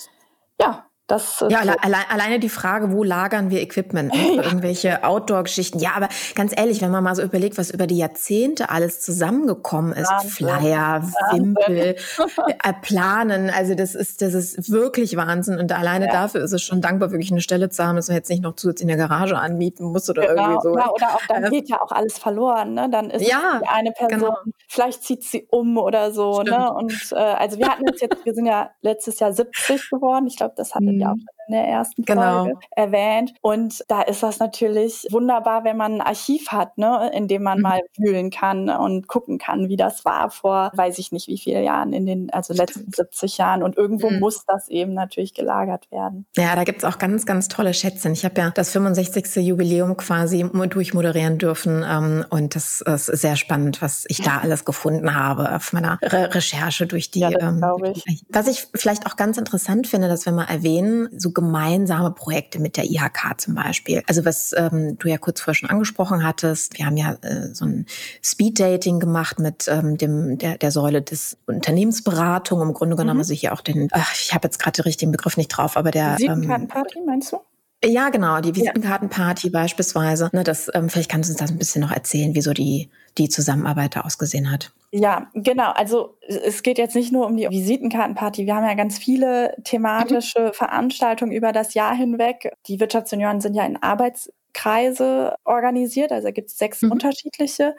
ja, 0.62 0.86
das 1.08 1.46
ja, 1.50 1.64
so. 1.64 1.72
allein, 1.82 2.04
alleine 2.10 2.40
die 2.40 2.50
Frage, 2.50 2.92
wo 2.92 3.04
lagern 3.04 3.50
wir 3.50 3.62
Equipment? 3.62 4.14
Ja. 4.36 4.44
Irgendwelche 4.44 5.04
Outdoor-Geschichten. 5.04 5.80
Ja, 5.80 5.92
aber 5.96 6.10
ganz 6.34 6.52
ehrlich, 6.56 6.82
wenn 6.82 6.90
man 6.90 7.04
mal 7.04 7.16
so 7.16 7.22
überlegt, 7.22 7.58
was 7.58 7.70
über 7.70 7.86
die 7.88 7.98
Jahrzehnte 7.98 8.70
alles 8.70 9.02
zusammengekommen 9.02 9.94
ist, 9.94 10.10
Wahnsinn. 10.10 10.30
Flyer, 10.32 11.04
Wimpel, 11.32 11.96
äh, 12.64 12.74
Planen, 12.82 13.50
also 13.50 13.76
das 13.76 13.94
ist, 13.94 14.22
das 14.22 14.34
ist 14.34 14.72
wirklich 14.72 15.16
Wahnsinn. 15.16 15.60
Und 15.60 15.72
alleine 15.72 16.08
ja. 16.08 16.12
dafür 16.12 16.44
ist 16.44 16.52
es 16.54 16.64
schon 16.64 16.82
dankbar, 16.82 17.12
wirklich 17.12 17.32
eine 17.32 17.40
Stelle 17.40 17.70
zu 17.70 17.86
haben, 17.86 17.96
dass 17.96 18.08
man 18.08 18.18
jetzt 18.18 18.30
nicht 18.30 18.42
noch 18.42 18.56
zusätzlich 18.56 18.90
in 18.90 18.98
der 18.98 19.08
Garage 19.08 19.38
anmieten 19.38 19.86
muss 19.86 20.10
oder 20.10 20.26
genau. 20.26 20.42
irgendwie 20.42 20.62
so. 20.64 20.78
Ja, 20.78 20.90
oder 20.90 21.16
auch 21.16 21.26
dann 21.28 21.50
geht 21.52 21.70
ja 21.70 21.82
auch 21.82 21.92
alles 21.92 22.18
verloren. 22.18 22.74
Ne? 22.74 22.90
Dann 22.90 23.10
ist 23.12 23.28
ja, 23.28 23.62
die 23.62 23.68
eine 23.68 23.92
Person, 23.92 24.20
genau. 24.20 24.38
vielleicht 24.68 25.04
zieht 25.04 25.24
sie 25.24 25.48
um 25.52 25.78
oder 25.78 26.12
so. 26.12 26.42
Ne? 26.42 26.74
Und 26.74 27.12
äh, 27.12 27.16
also 27.16 27.58
wir 27.60 27.68
hatten 27.68 27.86
jetzt, 27.88 28.02
jetzt, 28.02 28.26
wir 28.26 28.34
sind 28.34 28.48
ja 28.48 28.72
letztes 28.82 29.20
Jahr 29.20 29.32
70 29.32 29.90
geworden. 29.92 30.28
Ich 30.28 30.36
glaube, 30.36 30.56
das 30.58 30.74
hatte 30.74 30.95
ja 31.00 31.12
auch 31.14 31.35
in 31.48 31.54
der 31.54 31.66
ersten 31.66 32.04
genau. 32.04 32.46
Folge 32.46 32.60
erwähnt. 32.72 33.34
Und 33.42 33.84
da 33.88 34.02
ist 34.02 34.24
das 34.24 34.40
natürlich 34.40 35.08
wunderbar, 35.12 35.64
wenn 35.64 35.78
man 35.78 35.96
ein 35.96 36.02
Archiv 36.02 36.50
hat, 36.50 36.78
ne, 36.78 37.12
in 37.14 37.28
dem 37.28 37.44
man 37.44 37.58
mhm. 37.58 37.64
mal 37.64 37.82
wühlen 37.98 38.30
kann 38.30 38.70
und 38.70 39.08
gucken 39.08 39.38
kann, 39.38 39.70
wie 39.70 39.78
das 39.78 40.06
war 40.06 40.30
vor, 40.30 40.72
weiß 40.74 40.98
ich 41.00 41.12
nicht 41.12 41.28
wie 41.28 41.38
viele 41.38 41.64
Jahren, 41.64 41.94
in 41.94 42.06
den 42.06 42.30
also 42.32 42.54
letzten 42.54 42.92
70 42.92 43.38
Jahren. 43.38 43.64
Und 43.64 43.78
irgendwo 43.78 44.10
mhm. 44.10 44.20
muss 44.20 44.46
das 44.46 44.70
eben 44.70 44.94
natürlich 44.94 45.34
gelagert 45.34 45.92
werden. 45.92 46.26
Ja, 46.36 46.56
da 46.56 46.64
gibt's 46.64 46.84
auch 46.84 46.98
ganz, 46.98 47.26
ganz 47.26 47.48
tolle 47.48 47.74
Schätze. 47.74 48.10
Ich 48.12 48.26
habe 48.26 48.40
ja 48.40 48.52
das 48.52 48.72
65. 48.72 49.36
Jubiläum 49.38 49.98
quasi 49.98 50.50
durchmoderieren 50.70 51.38
dürfen. 51.38 51.84
Ähm, 51.88 52.26
und 52.30 52.56
das 52.56 52.82
ist 52.82 53.06
sehr 53.06 53.36
spannend, 53.36 53.82
was 53.82 54.06
ich 54.08 54.22
da 54.22 54.40
alles 54.40 54.66
gefunden 54.66 55.16
habe 55.16 55.56
auf 55.56 55.74
meiner 55.74 56.00
Re 56.02 56.34
Recherche 56.34 56.88
durch 56.88 57.12
die. 57.12 57.20
Ja, 57.20 57.30
ähm, 57.40 57.64
ich. 58.06 58.26
Was 58.30 58.48
ich 58.48 58.68
vielleicht 58.74 59.06
auch 59.06 59.16
ganz 59.16 59.38
interessant 59.38 59.88
finde, 59.88 60.08
dass 60.08 60.26
wir 60.26 60.34
mal 60.34 60.46
erwähnen, 60.46 61.10
so 61.18 61.32
gemeinsame 61.36 62.10
Projekte 62.12 62.60
mit 62.60 62.78
der 62.78 62.86
IHK 62.86 63.40
zum 63.40 63.54
Beispiel. 63.54 64.02
Also 64.08 64.26
was 64.26 64.54
ähm, 64.58 64.98
du 64.98 65.08
ja 65.08 65.20
kurz 65.20 65.42
vorher 65.42 65.54
schon 65.54 65.70
angesprochen 65.70 66.26
hattest, 66.26 66.80
wir 66.80 66.88
haben 66.88 66.98
ja 66.98 67.18
äh, 67.22 67.54
so 67.54 67.66
ein 67.66 67.86
Speed-Dating 68.24 69.00
gemacht 69.00 69.38
mit 69.38 69.68
ähm, 69.68 69.98
dem 69.98 70.40
der, 70.40 70.58
der 70.58 70.72
Säule 70.72 71.04
des 71.04 71.38
Unternehmensberatung. 71.46 72.62
Im 72.62 72.74
Grunde 72.74 72.96
genommen, 72.96 73.18
mhm. 73.18 73.22
also 73.22 73.34
hier 73.36 73.54
auch 73.54 73.62
den, 73.62 73.90
ach, 73.92 74.14
ich 74.16 74.34
habe 74.34 74.48
jetzt 74.48 74.58
gerade 74.58 74.82
den 74.82 74.86
richtigen 74.86 75.12
Begriff 75.12 75.38
nicht 75.38 75.50
drauf, 75.50 75.78
aber 75.78 75.92
der 75.92 76.18
Visitenkartenparty, 76.18 77.00
ähm, 77.00 77.06
meinst 77.06 77.32
du? 77.32 77.38
Ja, 77.86 78.10
genau, 78.10 78.42
die 78.42 78.56
Visitenkartenparty 78.56 79.48
ja. 79.48 79.62
beispielsweise. 79.62 80.30
Ne, 80.34 80.44
das, 80.44 80.72
ähm, 80.74 80.90
vielleicht 80.90 81.10
kannst 81.10 81.30
du 81.30 81.34
uns 81.34 81.40
das 81.40 81.52
ein 81.52 81.58
bisschen 81.58 81.82
noch 81.82 81.92
erzählen, 81.92 82.34
wieso 82.34 82.54
die, 82.54 82.90
die 83.18 83.30
Zusammenarbeit 83.30 83.96
da 83.96 84.02
ausgesehen 84.02 84.52
hat. 84.52 84.72
Ja, 84.92 85.30
genau. 85.34 85.72
Also 85.72 86.18
es 86.22 86.64
geht 86.64 86.78
jetzt 86.78 86.96
nicht 86.96 87.12
nur 87.12 87.26
um 87.26 87.36
die 87.36 87.50
Visitenkartenparty. 87.50 88.46
Wir 88.46 88.56
haben 88.56 88.66
ja 88.66 88.76
ganz 88.76 88.98
viele 88.98 89.56
thematische 89.64 90.48
mhm. 90.48 90.54
Veranstaltungen 90.54 91.32
über 91.32 91.52
das 91.52 91.74
Jahr 91.74 91.96
hinweg. 91.96 92.54
Die 92.68 92.80
Wirtschaftssenioren 92.80 93.42
sind 93.42 93.56
ja 93.56 93.66
in 93.66 93.82
Arbeitskreise 93.82 95.36
organisiert, 95.44 96.14
also 96.14 96.32
gibt 96.32 96.50
es 96.50 96.58
sechs 96.58 96.82
mhm. 96.82 96.94
unterschiedliche. 96.94 97.76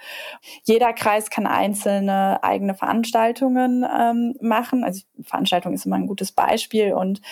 Jeder 0.64 0.92
Kreis 0.92 1.30
kann 1.30 1.46
einzelne 1.46 2.44
eigene 2.44 2.74
Veranstaltungen 2.74 3.84
ähm, 3.98 4.34
machen. 4.40 4.84
Also 4.84 5.02
Veranstaltung 5.22 5.72
ist 5.72 5.86
immer 5.86 5.96
ein 5.96 6.08
gutes 6.08 6.32
Beispiel 6.32 6.92
und 6.92 7.22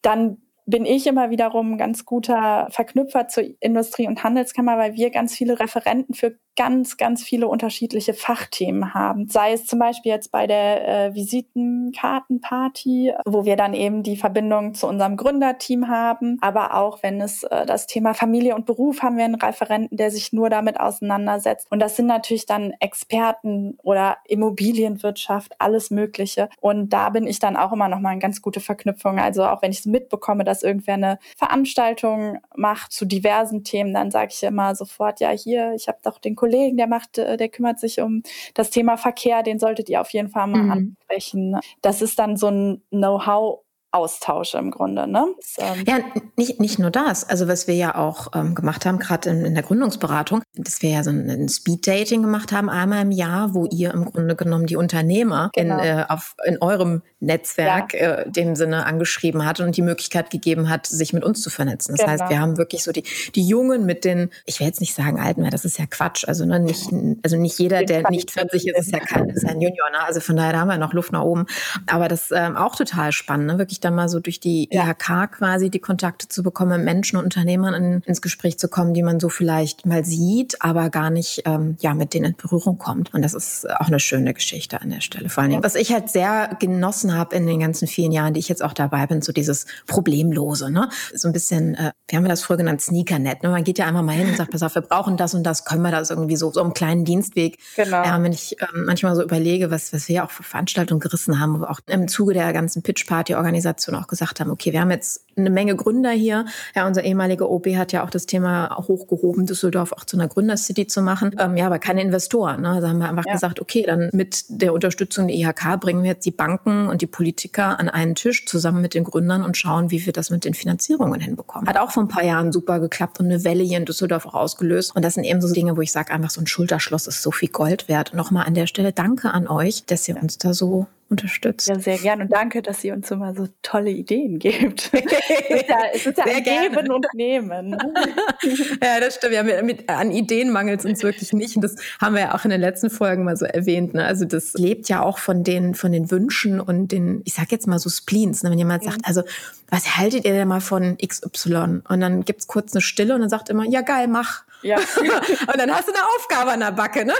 dann 0.00 0.36
bin 0.66 0.86
ich 0.86 1.06
immer 1.06 1.30
wiederum 1.30 1.72
ein 1.72 1.78
ganz 1.78 2.04
guter 2.04 2.68
Verknüpfer 2.70 3.28
zur 3.28 3.44
Industrie- 3.60 4.06
und 4.06 4.24
Handelskammer, 4.24 4.78
weil 4.78 4.94
wir 4.94 5.10
ganz 5.10 5.34
viele 5.34 5.60
Referenten 5.60 6.14
für 6.14 6.38
ganz, 6.56 6.96
ganz 6.96 7.22
viele 7.22 7.48
unterschiedliche 7.48 8.14
Fachthemen 8.14 8.94
haben. 8.94 9.28
Sei 9.28 9.52
es 9.52 9.66
zum 9.66 9.78
Beispiel 9.78 10.12
jetzt 10.12 10.30
bei 10.30 10.46
der 10.46 10.88
äh, 10.88 11.14
Visitenkartenparty, 11.14 13.12
wo 13.26 13.44
wir 13.44 13.56
dann 13.56 13.74
eben 13.74 14.02
die 14.02 14.16
Verbindung 14.16 14.74
zu 14.74 14.86
unserem 14.86 15.16
Gründerteam 15.16 15.88
haben. 15.88 16.38
Aber 16.40 16.74
auch 16.74 17.02
wenn 17.02 17.20
es 17.20 17.42
äh, 17.44 17.66
das 17.66 17.86
Thema 17.86 18.14
Familie 18.14 18.54
und 18.54 18.66
Beruf 18.66 19.02
haben 19.02 19.16
wir 19.16 19.24
einen 19.24 19.34
Referenten, 19.34 19.96
der 19.96 20.10
sich 20.10 20.32
nur 20.32 20.50
damit 20.50 20.78
auseinandersetzt. 20.80 21.66
Und 21.70 21.80
das 21.80 21.96
sind 21.96 22.06
natürlich 22.06 22.46
dann 22.46 22.72
Experten 22.80 23.76
oder 23.82 24.18
Immobilienwirtschaft, 24.26 25.54
alles 25.58 25.90
Mögliche. 25.90 26.48
Und 26.60 26.90
da 26.90 27.10
bin 27.10 27.26
ich 27.26 27.38
dann 27.38 27.56
auch 27.56 27.72
immer 27.72 27.88
noch 27.88 28.00
mal 28.00 28.10
eine 28.10 28.20
ganz 28.20 28.42
gute 28.42 28.60
Verknüpfung. 28.60 29.18
Also 29.18 29.44
auch 29.44 29.62
wenn 29.62 29.72
ich 29.72 29.80
es 29.80 29.86
mitbekomme, 29.86 30.44
dass 30.44 30.62
irgendwer 30.62 30.94
eine 30.94 31.18
Veranstaltung 31.36 32.38
macht 32.54 32.92
zu 32.92 33.04
diversen 33.04 33.64
Themen, 33.64 33.92
dann 33.92 34.10
sage 34.10 34.30
ich 34.32 34.42
immer 34.42 34.74
sofort, 34.74 35.20
ja, 35.20 35.30
hier, 35.30 35.72
ich 35.74 35.88
habe 35.88 35.98
doch 36.02 36.18
den 36.18 36.36
Kollegen, 36.44 36.76
der 36.76 36.88
macht, 36.88 37.16
äh, 37.16 37.38
der 37.38 37.48
kümmert 37.48 37.80
sich 37.80 38.02
um 38.02 38.22
das 38.52 38.68
Thema 38.68 38.98
Verkehr, 38.98 39.42
den 39.42 39.58
solltet 39.58 39.88
ihr 39.88 40.02
auf 40.02 40.10
jeden 40.10 40.28
Fall 40.28 40.46
mal 40.46 40.62
mhm. 40.62 40.70
ansprechen. 40.70 41.58
Das 41.80 42.02
ist 42.02 42.18
dann 42.18 42.36
so 42.36 42.48
ein 42.48 42.82
Know-how 42.90 43.63
Austausch 43.94 44.54
im 44.54 44.70
Grunde. 44.70 45.06
Ne? 45.06 45.26
Das, 45.36 45.54
ähm 45.58 45.84
ja, 45.86 45.98
nicht, 46.36 46.60
nicht 46.60 46.78
nur 46.78 46.90
das. 46.90 47.28
Also 47.28 47.48
was 47.48 47.66
wir 47.66 47.74
ja 47.74 47.94
auch 47.94 48.28
ähm, 48.34 48.54
gemacht 48.54 48.84
haben, 48.86 48.98
gerade 48.98 49.30
in, 49.30 49.44
in, 49.44 49.54
der 49.54 49.62
Gründungsberatung, 49.62 50.42
dass 50.56 50.82
wir 50.82 50.90
ja 50.90 51.04
so 51.04 51.10
ein, 51.10 51.30
ein 51.30 51.48
Speed-Dating 51.48 52.22
gemacht 52.22 52.52
haben, 52.52 52.68
einmal 52.68 53.02
im 53.02 53.12
Jahr, 53.12 53.54
wo 53.54 53.66
ihr 53.66 53.92
im 53.92 54.04
Grunde 54.04 54.36
genommen 54.36 54.66
die 54.66 54.76
Unternehmer 54.76 55.50
genau. 55.52 55.78
in, 55.78 55.84
äh, 55.84 56.04
auf, 56.08 56.34
in 56.44 56.60
eurem 56.60 57.02
Netzwerk 57.20 57.94
ja. 57.94 58.14
äh, 58.14 58.30
dem 58.30 58.56
Sinne 58.56 58.86
angeschrieben 58.86 59.46
hat 59.46 59.60
und 59.60 59.76
die 59.76 59.82
Möglichkeit 59.82 60.30
gegeben 60.30 60.68
hat, 60.68 60.86
sich 60.86 61.12
mit 61.12 61.24
uns 61.24 61.40
zu 61.40 61.50
vernetzen. 61.50 61.94
Das 61.94 62.04
genau. 62.04 62.12
heißt, 62.12 62.30
wir 62.30 62.40
haben 62.40 62.58
wirklich 62.58 62.82
so 62.82 62.92
die, 62.92 63.04
die 63.34 63.46
Jungen 63.46 63.86
mit 63.86 64.04
den, 64.04 64.30
ich 64.44 64.60
will 64.60 64.66
jetzt 64.66 64.80
nicht 64.80 64.94
sagen 64.94 65.20
alten, 65.20 65.42
weil 65.42 65.50
das 65.50 65.64
ist 65.64 65.78
ja 65.78 65.86
Quatsch. 65.86 66.26
Also 66.26 66.44
ne, 66.44 66.58
nicht, 66.58 66.90
also 67.22 67.36
nicht 67.36 67.58
jeder, 67.58 67.84
der 67.84 68.10
nicht 68.10 68.30
40 68.30 68.66
ist, 68.66 68.78
ist 68.78 68.92
ja 68.92 68.98
kein, 68.98 69.28
ist 69.28 69.46
ein 69.46 69.60
Junior. 69.60 69.90
Ne? 69.90 70.04
Also 70.04 70.20
von 70.20 70.36
daher 70.36 70.52
da 70.52 70.60
haben 70.60 70.68
wir 70.68 70.78
noch 70.78 70.92
Luft 70.92 71.12
nach 71.12 71.22
oben. 71.22 71.46
Aber 71.86 72.08
das 72.08 72.30
ähm, 72.30 72.56
auch 72.56 72.76
total 72.76 73.12
spannend, 73.12 73.46
ne? 73.46 73.58
wirklich 73.58 73.80
dann 73.84 73.94
mal 73.94 74.08
so 74.08 74.20
durch 74.20 74.40
die 74.40 74.68
ja. 74.70 74.88
IHK 74.88 75.32
quasi 75.32 75.70
die 75.70 75.78
Kontakte 75.78 76.28
zu 76.28 76.42
bekommen, 76.42 76.84
Menschen 76.84 77.16
und 77.16 77.24
Unternehmern 77.24 77.74
in, 77.74 78.00
ins 78.06 78.22
Gespräch 78.22 78.58
zu 78.58 78.68
kommen, 78.68 78.94
die 78.94 79.02
man 79.02 79.20
so 79.20 79.28
vielleicht 79.28 79.86
mal 79.86 80.04
sieht, 80.04 80.62
aber 80.62 80.90
gar 80.90 81.10
nicht 81.10 81.42
ähm, 81.46 81.76
ja 81.80 81.94
mit 81.94 82.14
denen 82.14 82.26
in 82.26 82.36
Berührung 82.36 82.78
kommt. 82.78 83.12
Und 83.14 83.22
das 83.22 83.34
ist 83.34 83.68
auch 83.70 83.88
eine 83.88 84.00
schöne 84.00 84.34
Geschichte 84.34 84.80
an 84.80 84.90
der 84.90 85.00
Stelle. 85.00 85.28
Vor 85.28 85.42
allen 85.42 85.50
Dingen, 85.50 85.64
was 85.64 85.74
ich 85.74 85.92
halt 85.92 86.10
sehr 86.10 86.56
genossen 86.60 87.16
habe 87.16 87.34
in 87.36 87.46
den 87.46 87.60
ganzen 87.60 87.88
vielen 87.88 88.12
Jahren, 88.12 88.34
die 88.34 88.40
ich 88.40 88.48
jetzt 88.48 88.62
auch 88.62 88.72
dabei 88.72 89.06
bin, 89.06 89.22
so 89.22 89.32
dieses 89.32 89.66
Problemlose, 89.86 90.70
ne? 90.70 90.88
So 91.14 91.28
ein 91.28 91.32
bisschen, 91.32 91.74
äh, 91.74 91.92
wir 92.08 92.18
haben 92.18 92.28
das 92.28 92.42
früher 92.42 92.56
genannt, 92.56 92.80
Sneakernet. 92.80 93.42
Ne? 93.42 93.50
Man 93.50 93.64
geht 93.64 93.78
ja 93.78 93.86
einfach 93.86 94.02
mal 94.02 94.12
hin 94.12 94.28
und 94.28 94.36
sagt, 94.36 94.50
pass 94.50 94.62
auf, 94.62 94.74
wir 94.74 94.82
brauchen 94.82 95.16
das 95.16 95.34
und 95.34 95.44
das, 95.44 95.64
können 95.64 95.82
wir 95.82 95.90
das 95.90 96.10
irgendwie 96.10 96.36
so, 96.36 96.52
so 96.52 96.62
einen 96.62 96.74
kleinen 96.74 97.04
Dienstweg. 97.04 97.58
Genau. 97.76 98.04
Ja, 98.04 98.22
wenn 98.22 98.32
ich 98.32 98.56
ähm, 98.60 98.84
manchmal 98.84 99.14
so 99.16 99.22
überlege, 99.22 99.70
was, 99.70 99.92
was 99.92 100.08
wir 100.08 100.16
ja 100.16 100.24
auch 100.24 100.30
für 100.30 100.42
Veranstaltungen 100.42 101.00
gerissen 101.00 101.40
haben, 101.40 101.64
auch 101.64 101.80
im 101.86 102.08
Zuge 102.08 102.34
der 102.34 102.52
ganzen 102.52 102.82
Pitch-Party-Organisation 102.82 103.73
auch 103.94 104.06
gesagt 104.06 104.40
haben, 104.40 104.50
okay, 104.50 104.72
wir 104.72 104.80
haben 104.80 104.90
jetzt 104.90 105.24
eine 105.36 105.50
Menge 105.50 105.76
Gründer 105.76 106.10
hier. 106.10 106.46
Ja, 106.74 106.86
unser 106.86 107.02
ehemaliger 107.02 107.50
OB 107.50 107.68
hat 107.76 107.92
ja 107.92 108.04
auch 108.04 108.10
das 108.10 108.26
Thema 108.26 108.76
hochgehoben, 108.76 109.46
Düsseldorf 109.46 109.92
auch 109.92 110.04
zu 110.04 110.16
einer 110.16 110.28
Gründercity 110.28 110.86
zu 110.86 111.02
machen. 111.02 111.34
Ähm, 111.38 111.56
ja, 111.56 111.66
aber 111.66 111.78
keine 111.78 112.02
Investoren. 112.02 112.62
Ne? 112.62 112.70
Also 112.70 112.88
haben 112.88 112.98
wir 112.98 113.08
einfach 113.08 113.26
ja. 113.26 113.32
gesagt, 113.32 113.60
okay, 113.60 113.84
dann 113.86 114.10
mit 114.12 114.44
der 114.48 114.72
Unterstützung 114.72 115.28
der 115.28 115.36
IHK 115.36 115.80
bringen 115.80 116.02
wir 116.02 116.12
jetzt 116.12 116.26
die 116.26 116.30
Banken 116.30 116.88
und 116.88 117.02
die 117.02 117.06
Politiker 117.06 117.78
an 117.80 117.88
einen 117.88 118.14
Tisch 118.14 118.46
zusammen 118.46 118.80
mit 118.80 118.94
den 118.94 119.04
Gründern 119.04 119.42
und 119.42 119.56
schauen, 119.56 119.90
wie 119.90 120.04
wir 120.04 120.12
das 120.12 120.30
mit 120.30 120.44
den 120.44 120.54
Finanzierungen 120.54 121.20
hinbekommen. 121.20 121.68
Hat 121.68 121.78
auch 121.78 121.90
vor 121.90 122.04
ein 122.04 122.08
paar 122.08 122.24
Jahren 122.24 122.52
super 122.52 122.80
geklappt 122.80 123.20
und 123.20 123.26
eine 123.26 123.44
Welle 123.44 123.64
hier 123.64 123.78
in 123.78 123.84
Düsseldorf 123.84 124.26
auch 124.26 124.34
ausgelöst. 124.34 124.94
Und 124.94 125.04
das 125.04 125.14
sind 125.14 125.24
eben 125.24 125.40
so 125.40 125.52
Dinge, 125.52 125.76
wo 125.76 125.80
ich 125.80 125.92
sage, 125.92 126.12
einfach 126.12 126.30
so 126.30 126.40
ein 126.40 126.46
Schulterschloss 126.46 127.06
ist 127.06 127.22
so 127.22 127.30
viel 127.30 127.48
Gold 127.48 127.88
wert. 127.88 128.14
Nochmal 128.14 128.46
an 128.46 128.54
der 128.54 128.66
Stelle 128.66 128.92
danke 128.92 129.32
an 129.32 129.48
euch, 129.48 129.84
dass 129.86 130.08
ihr 130.08 130.20
uns 130.20 130.38
da 130.38 130.52
so 130.52 130.86
unterstützt. 131.08 131.68
Ja, 131.68 131.78
sehr 131.78 131.98
gerne 131.98 132.24
und 132.24 132.32
danke, 132.32 132.62
dass 132.62 132.82
ihr 132.82 132.94
uns 132.94 133.10
immer 133.10 133.34
so 133.34 133.48
tolle 133.62 133.90
Ideen 133.90 134.38
gebt. 134.38 134.90
es 134.92 135.60
ist 135.60 135.68
ja, 135.68 135.78
es 135.92 136.06
ist 136.06 136.18
ja 136.18 136.24
ein 136.24 136.42
Geben 136.42 136.90
und 136.90 137.06
Nehmen. 137.14 137.72
ja, 138.82 139.00
das 139.00 139.16
stimmt. 139.16 139.34
Ja, 139.34 139.42
mit, 139.42 139.64
mit, 139.64 139.88
an 139.88 140.10
Ideen 140.10 140.50
mangelt 140.50 140.80
es 140.80 140.86
uns 140.86 141.02
wirklich 141.02 141.32
nicht. 141.32 141.56
Und 141.56 141.62
das 141.62 141.76
haben 142.00 142.14
wir 142.14 142.22
ja 142.22 142.34
auch 142.34 142.44
in 142.44 142.50
den 142.50 142.60
letzten 142.60 142.90
Folgen 142.90 143.24
mal 143.24 143.36
so 143.36 143.44
erwähnt. 143.44 143.94
Ne? 143.94 144.04
Also 144.04 144.24
das 144.24 144.54
lebt 144.54 144.88
ja 144.88 145.02
auch 145.02 145.18
von 145.18 145.44
den, 145.44 145.74
von 145.74 145.92
den 145.92 146.10
Wünschen 146.10 146.60
und 146.60 146.92
den, 146.92 147.22
ich 147.24 147.34
sag 147.34 147.52
jetzt 147.52 147.66
mal 147.66 147.78
so 147.78 147.90
Spleens. 147.90 148.42
Ne? 148.42 148.50
Wenn 148.50 148.58
jemand 148.58 148.84
mhm. 148.84 148.90
sagt, 148.90 149.00
also 149.04 149.22
was 149.68 149.96
haltet 149.96 150.24
ihr 150.24 150.32
denn 150.32 150.48
mal 150.48 150.60
von 150.60 150.96
XY? 150.98 151.82
Und 151.88 152.00
dann 152.00 152.24
gibt's 152.24 152.46
kurz 152.46 152.72
eine 152.72 152.80
Stille 152.80 153.14
und 153.14 153.20
dann 153.20 153.30
sagt 153.30 153.48
immer, 153.48 153.64
ja 153.64 153.82
geil, 153.82 154.08
mach. 154.08 154.44
Ja. 154.64 154.78
und 154.98 155.58
dann 155.58 155.70
hast 155.70 155.88
du 155.88 155.92
eine 155.92 156.02
Aufgabe 156.16 156.52
an 156.52 156.60
der 156.60 156.72
Backe, 156.72 157.04
ne? 157.04 157.12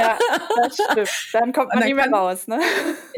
ja, 0.00 0.18
das 0.56 0.74
stimmt. 0.74 1.10
Dann 1.32 1.52
kommt 1.52 1.74
man 1.74 1.84
nie 1.84 1.92
mehr 1.92 2.10
raus, 2.10 2.46
ne? 2.46 2.58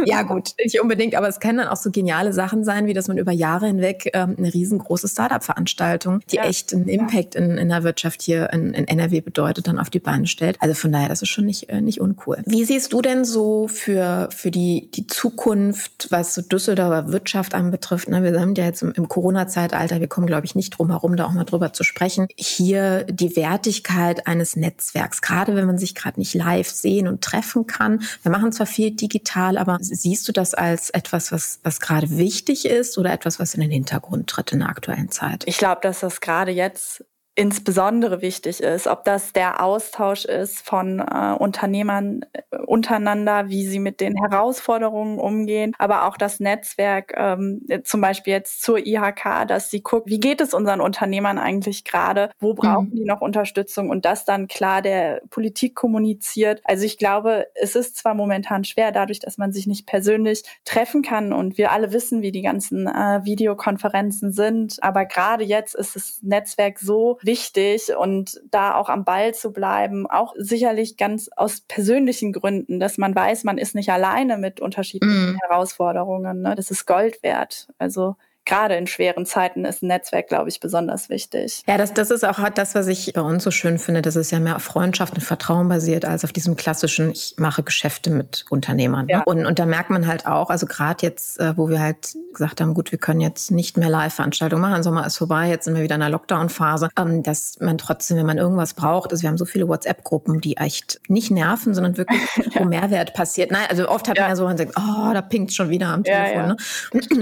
ja, 0.05 0.23
gut, 0.23 0.51
nicht 0.63 0.81
unbedingt, 0.81 1.15
aber 1.15 1.29
es 1.29 1.39
können 1.39 1.59
dann 1.59 1.69
auch 1.69 1.77
so 1.77 1.93
geniale 1.93 2.33
Sachen 2.33 2.65
sein, 2.65 2.87
wie 2.87 2.93
dass 2.93 3.07
man 3.07 3.19
über 3.19 3.31
Jahre 3.31 3.69
hinweg 3.69 4.11
ähm, 4.15 4.35
eine 4.37 4.53
riesengroße 4.53 5.07
Startup-Veranstaltung, 5.07 6.21
die 6.31 6.37
ja. 6.37 6.45
echt 6.45 6.75
einen 6.75 6.89
Impact 6.89 7.37
in, 7.37 7.57
in 7.57 7.69
der 7.69 7.85
Wirtschaft 7.85 8.23
hier 8.23 8.53
in, 8.53 8.75
in 8.75 8.89
NRW 8.89 9.21
bedeutet, 9.21 9.69
dann 9.69 9.79
auf 9.79 9.91
die 9.91 10.01
Beine 10.01 10.27
stellt. 10.27 10.57
Also 10.61 10.75
von 10.75 10.91
daher, 10.91 11.09
das 11.09 11.23
ist 11.23 11.29
schon 11.29 11.47
nicht, 11.47 11.69
äh, 11.69 11.81
nicht 11.81 12.01
uncool. 12.01 12.43
Wie 12.47 12.65
siehst 12.65 12.93
du 12.93 13.01
denn 13.01 13.25
so 13.25 13.69
für, 13.69 14.29
für 14.33 14.51
die, 14.51 14.91
die 14.93 15.07
Zukunft, 15.07 16.09
was 16.11 16.35
so 16.35 16.43
Düsseldorfer 16.43 17.13
Wirtschaft 17.13 17.55
anbetrifft? 17.55 18.09
Ne? 18.09 18.25
Wir 18.25 18.35
sind 18.35 18.59
ja 18.59 18.65
jetzt 18.65 18.83
im, 18.83 18.93
im 18.93 19.09
Corona-Zeitalter, 19.09 20.01
wir 20.01 20.09
kommen, 20.09 20.27
glaube 20.27 20.47
ich, 20.47 20.57
nicht 20.57 20.79
drum 20.79 20.91
herum, 20.91 21.17
da 21.17 21.27
auch 21.27 21.33
mal 21.33 21.45
drüber 21.45 21.73
zu 21.73 21.85
sprechen. 21.85 22.27
Hier 22.37 23.05
die 23.05 23.37
Werte 23.37 23.52
Wertigkeit 23.53 24.27
eines 24.27 24.57
Netzwerks, 24.57 25.21
gerade 25.21 25.55
wenn 25.55 25.67
man 25.67 25.77
sich 25.77 25.95
gerade 25.95 26.19
nicht 26.19 26.33
live 26.33 26.69
sehen 26.71 27.07
und 27.07 27.23
treffen 27.23 27.67
kann. 27.67 28.03
Wir 28.23 28.33
machen 28.33 28.51
zwar 28.51 28.67
viel 28.67 28.93
digital, 28.93 29.59
aber 29.59 29.77
siehst 29.81 30.27
du 30.27 30.33
das 30.33 30.55
als 30.55 30.89
etwas, 30.89 31.33
was, 31.33 31.61
was 31.63 31.79
gerade 31.79 32.17
wichtig 32.17 32.65
ist 32.65 32.97
oder 32.97 33.13
etwas, 33.13 33.39
was 33.39 33.55
in 33.55 33.61
den 33.61 33.71
Hintergrund 33.71 34.29
tritt 34.29 34.53
in 34.53 34.61
der 34.61 34.71
aktuellen 34.71 35.11
Zeit? 35.11 35.45
Ich 35.47 35.59
glaube, 35.59 35.81
dass 35.83 36.01
das 36.01 36.23
gerade 36.23 36.51
jetzt 36.51 37.05
insbesondere 37.35 38.21
wichtig 38.21 38.61
ist, 38.61 38.87
ob 38.87 39.05
das 39.05 39.33
der 39.33 39.63
Austausch 39.63 40.27
ist 40.27 40.61
von 40.61 40.99
äh, 40.99 41.35
Unternehmern 41.39 42.27
äh, 42.33 42.59
untereinander, 42.59 43.49
wie 43.49 43.67
sie 43.67 43.79
mit 43.79 44.01
den 44.01 44.17
Herausforderungen 44.17 45.19
umgehen, 45.19 45.75
aber 45.79 46.07
auch 46.07 46.19
das 46.19 46.41
Netzwerk, 46.41 47.15
ähm, 47.17 47.67
zum 47.85 48.03
Beispiel 48.03 48.35
jetzt 48.35 48.63
zur 48.63 48.79
IHK, 48.79 49.47
dass 49.49 49.71
sie 49.71 49.83
guckt, 49.83 50.09
wie 50.09 50.21
geht 50.21 50.43
es 50.43 50.53
unseren 50.53 50.83
Unternehmern 50.83 51.39
eigentlich 51.39 51.85
gerade, 51.85 52.31
wo 52.39 52.53
brauchen 52.53 52.91
mhm. 52.91 52.97
die 52.97 53.05
noch 53.05 53.23
Unterstützung 53.23 53.89
und 53.89 54.05
das 54.05 54.27
dann 54.27 54.47
klar 54.47 54.83
der 54.83 55.23
Politik 55.31 55.75
kommuniziert. 55.75 56.61
Also 56.65 56.85
ich 56.85 56.99
glaube, 56.99 57.47
es 57.55 57.75
ist 57.77 57.97
zwar 57.97 58.15
momentan 58.15 58.65
schwer, 58.65 58.93
dadurch, 58.93 59.21
dass 59.21 59.39
man 59.39 59.53
sich 59.53 59.67
nicht 59.67 59.87
persönlich 59.87 60.43
treffen 60.65 61.01
kann 61.01 61.33
und 61.33 61.57
wir 61.57 61.73
alle 61.73 61.93
wissen, 61.93 62.21
wie 62.21 62.33
die 62.33 62.43
ganzen 62.43 62.87
äh, 62.87 63.25
Videokonferenzen 63.25 64.33
sind, 64.33 64.77
aber 64.83 65.07
gerade 65.07 65.45
jetzt 65.45 65.75
ist 65.75 65.97
das 65.97 66.19
Netzwerk 66.23 66.79
so 66.79 67.19
wichtig 67.25 67.95
und 67.97 68.41
da 68.51 68.75
auch 68.75 68.89
am 68.89 69.05
Ball 69.05 69.35
zu 69.35 69.53
bleiben, 69.53 70.07
auch 70.09 70.35
sicherlich 70.37 70.97
ganz 70.97 71.29
aus 71.37 71.61
persönlichen 71.61 72.33
Gründen, 72.33 72.81
dass 72.81 72.99
man 72.99 73.15
weiß, 73.15 73.45
man 73.45 73.59
ist 73.59 73.75
nicht 73.75 73.91
alleine 73.91 74.39
mit 74.39 74.61
unterschiedlichen 74.61 75.33
mm. 75.33 75.39
Herausforderungen. 75.49 76.43
Ne? 76.43 76.55
Das 76.55 76.71
ist 76.71 76.87
Gold 76.87 77.23
wert. 77.23 77.69
Also 77.79 78.17
gerade 78.45 78.77
in 78.77 78.87
schweren 78.87 79.27
Zeiten 79.27 79.65
ist 79.65 79.83
ein 79.83 79.89
Netzwerk, 79.89 80.29
glaube 80.29 80.49
ich, 80.49 80.61
besonders 80.61 81.09
wichtig. 81.09 81.63
Ja, 81.67 81.79
das, 81.79 81.95
das 81.95 82.11
ist 82.11 82.25
auch 82.25 82.39
das, 82.51 82.75
was 82.75 82.89
ich 82.89 83.13
bei 83.15 83.21
uns 83.21 83.45
so 83.45 83.51
schön 83.51 83.79
finde, 83.79 84.03
dass 84.03 84.17
es 84.17 84.31
ja 84.31 84.41
mehr 84.41 84.57
auf 84.57 84.63
Freundschaft 84.63 85.15
und 85.15 85.21
Vertrauen 85.21 85.69
basiert, 85.69 86.05
als 86.05 86.25
auf 86.25 86.33
diesem 86.33 86.57
klassischen, 86.57 87.11
ich 87.11 87.35
mache 87.39 87.63
Geschäfte 87.63 88.11
mit 88.11 88.45
Unternehmern. 88.51 89.07
Ne? 89.07 89.13
Ja. 89.13 89.23
Und, 89.23 89.47
und 89.47 89.59
da 89.59 89.67
merkt 89.67 89.91
man 89.91 90.07
halt 90.07 90.27
auch, 90.27 90.51
also 90.51 90.67
gerade 90.67 91.05
jetzt, 91.07 91.39
äh, 91.39 91.57
wo 91.57 91.69
wir 91.69 91.81
halt 91.81 92.17
gesagt 92.33 92.61
haben, 92.61 92.75
gut, 92.75 92.93
wir 92.93 92.99
können 92.99 93.21
jetzt 93.21 93.51
nicht 93.51 93.77
mehr 93.77 93.91
Live-Veranstaltungen 93.91 94.63
machen, 94.63 94.83
Sommer 94.83 95.07
ist 95.07 95.19
vorbei, 95.19 95.49
jetzt 95.49 95.67
sind 95.67 95.75
wir 95.75 95.83
wieder 95.83 95.95
in 95.95 96.01
der 96.01 96.11
Lockdown-Phase, 96.11 96.89
ähm, 96.99 97.23
dass 97.23 97.59
man 97.61 97.79
trotzdem, 97.79 98.17
wenn 98.17 98.27
man 98.27 98.39
irgendwas 98.39 98.75
braucht, 98.75 99.13
also 99.13 99.23
wir 99.23 99.29
haben 99.29 99.39
so 99.39 99.45
viele 99.45 99.69
WhatsApp-Gruppen, 99.69 100.41
die 100.41 100.57
echt 100.57 101.01
nicht 101.09 101.31
nerven, 101.31 101.75
sondern 101.75 101.97
wirklich, 101.97 102.21
wo 102.55 102.65
Mehrwert 102.65 103.15
passiert. 103.15 103.51
Nein, 103.51 103.67
also 103.69 103.89
oft 103.89 104.09
hat 104.09 104.17
ja. 104.17 104.25
man 104.25 104.31
ja 104.31 104.37
so, 104.37 104.45
man 104.45 104.57
sagt, 104.57 104.73
oh, 104.77 105.13
da 105.13 105.23
pinkt 105.23 105.53
schon 105.53 105.69
wieder 105.69 105.89
am 105.89 106.05
Telefon. 106.05 106.49
Ne? 106.49 106.57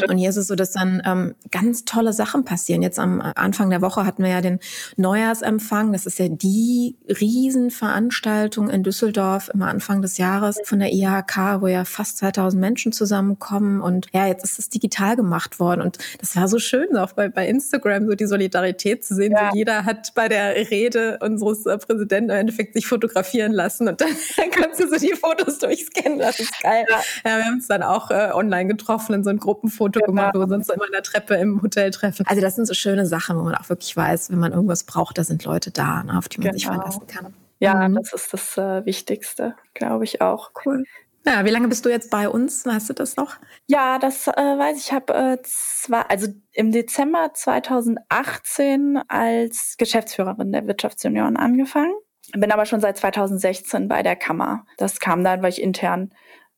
Und 0.09 0.19
hier 0.19 0.31
ist 0.31 0.37
es 0.37 0.47
so, 0.47 0.55
dass 0.55 0.73
dann 0.73 1.03
ähm, 1.11 1.35
ganz 1.51 1.85
tolle 1.85 2.13
Sachen 2.13 2.45
passieren. 2.45 2.83
Jetzt 2.83 2.99
am 2.99 3.21
Anfang 3.21 3.71
der 3.71 3.83
Woche 3.83 4.05
hatten 4.05 4.23
wir 4.23 4.31
ja 4.31 4.41
den 4.41 4.61
Neujahrsempfang. 4.97 5.93
Das 5.93 6.07
ist 6.07 6.19
ja 6.19 6.29
die 6.29 6.97
Riesenveranstaltung 7.09 8.71
in 8.71 8.83
Düsseldorf 8.83 9.51
im 9.53 9.63
Anfang 9.63 10.03
des 10.03 10.19
Jahres 10.19 10.59
von 10.65 10.79
der 10.79 10.93
IHK, 10.93 11.61
wo 11.61 11.67
ja 11.67 11.85
fast 11.85 12.19
2000 12.19 12.61
Menschen 12.61 12.93
zusammenkommen. 12.93 13.81
Und 13.81 14.07
ja, 14.13 14.27
jetzt 14.27 14.45
ist 14.45 14.59
es 14.59 14.69
digital 14.69 15.17
gemacht 15.17 15.61
worden. 15.61 15.83
Und 15.83 15.99
das 16.19 16.37
war 16.37 16.49
so 16.49 16.59
schön, 16.59 16.97
auch 16.97 17.13
bei, 17.13 17.29
bei 17.29 17.47
Instagram 17.47 18.07
so 18.07 18.15
die 18.15 18.27
Solidarität 18.27 19.05
zu 19.05 19.15
sehen. 19.15 19.33
Ja. 19.33 19.51
So 19.51 19.57
jeder 19.57 19.85
hat 19.85 20.15
bei 20.15 20.29
der 20.29 20.55
Rede 20.71 21.19
unseres 21.21 21.67
äh, 21.67 21.79
Präsidenten 21.79 22.31
im 22.31 22.37
Endeffekt 22.37 22.75
sich 22.75 22.87
fotografieren 22.87 23.53
lassen 23.53 23.89
und 23.89 24.01
dann, 24.01 24.09
kannst 24.51 24.81
du 24.81 24.89
so 24.89 24.97
die 24.97 25.15
Fotos 25.15 25.59
durchscannen. 25.59 26.19
Das 26.19 26.41
ist 26.41 26.53
geil. 26.63 26.85
Ja. 26.89 26.97
ja 27.25 27.37
wir 27.39 27.45
haben 27.45 27.55
uns 27.55 27.69
dann 27.69 27.83
auch 27.83 28.11
äh, 28.11 28.31
online 28.33 28.69
getroffen, 28.69 29.15
in 29.15 29.25
so 29.25 29.31
ein 29.31 29.39
Gruppenfoto 29.39 30.01
genau. 30.01 30.07
gemacht, 30.07 30.35
wo 30.35 30.47
wir 30.47 30.57
uns 30.57 30.69
immer 30.69 30.87
in 30.87 30.93
der 31.01 31.11
Treppe 31.11 31.35
im 31.35 31.63
Hotel 31.63 31.91
treffen. 31.91 32.27
Also 32.27 32.41
das 32.41 32.57
sind 32.57 32.67
so 32.67 32.75
schöne 32.75 33.07
Sachen, 33.07 33.37
wo 33.39 33.43
man 33.43 33.55
auch 33.55 33.69
wirklich 33.69 33.97
weiß, 33.97 34.31
wenn 34.31 34.39
man 34.39 34.53
irgendwas 34.53 34.85
braucht, 34.85 35.19
da 35.19 35.25
sind 35.25 35.45
Leute 35.45 35.71
da, 35.71 36.03
ne, 36.03 36.17
auf 36.17 36.29
die 36.29 36.39
man 36.39 36.47
genau. 36.47 36.55
sich 36.55 36.67
verlassen 36.67 37.07
kann. 37.07 37.35
Ja, 37.59 37.89
mhm. 37.89 37.97
das 37.97 38.13
ist 38.13 38.33
das 38.33 38.57
äh, 38.59 38.85
Wichtigste, 38.87 39.55
glaube 39.75 40.05
ich 40.05 40.21
auch. 40.21 40.53
Cool. 40.65 40.85
Ja, 41.27 41.45
wie 41.45 41.51
lange 41.51 41.69
bist 41.69 41.85
du 41.85 41.91
jetzt 41.91 42.11
bei 42.11 42.29
uns? 42.29 42.65
Weißt 42.65 42.89
du 42.89 42.95
das 42.95 43.17
noch? 43.17 43.37
Ja, 43.67 43.99
das 43.99 44.27
äh, 44.27 44.33
weiß 44.33 44.79
ich. 44.79 44.87
Ich 44.87 44.93
habe 44.93 45.13
äh, 45.13 45.39
zwar, 45.43 46.11
also 46.11 46.29
im 46.53 46.73
Dezember 46.73 47.33
2018 47.35 49.01
als 49.09 49.75
Geschäftsführerin 49.77 50.53
der 50.53 50.67
Wirtschaftsunion 50.67 51.37
angefangen, 51.37 51.93
bin 52.33 52.53
aber 52.53 52.65
schon 52.65 52.81
seit 52.81 52.97
2016 52.97 53.89
bei 53.89 54.03
der 54.03 54.17
Kammer. 54.17 54.65
Das 54.79 54.99
kam 54.99 55.23
dann, 55.23 55.43
weil 55.43 55.51
ich 55.51 55.61
intern 55.61 56.11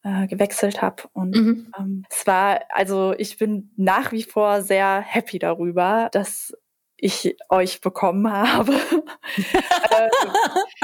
äh, 0.03 0.27
gewechselt 0.27 0.83
habe. 0.83 1.05
Und 1.13 1.35
mhm. 1.35 1.73
ähm, 1.79 2.05
es 2.11 2.27
war, 2.27 2.61
also 2.71 3.15
ich 3.17 3.39
bin 3.39 3.71
nach 3.77 4.13
wie 4.13 4.23
vor 4.23 4.63
sehr 4.63 5.01
happy 5.01 5.39
darüber, 5.39 6.09
dass 6.13 6.53
ich 7.03 7.37
euch 7.49 7.81
bekommen 7.81 8.31
habe. 8.31 8.75
Ähm, 9.95 10.11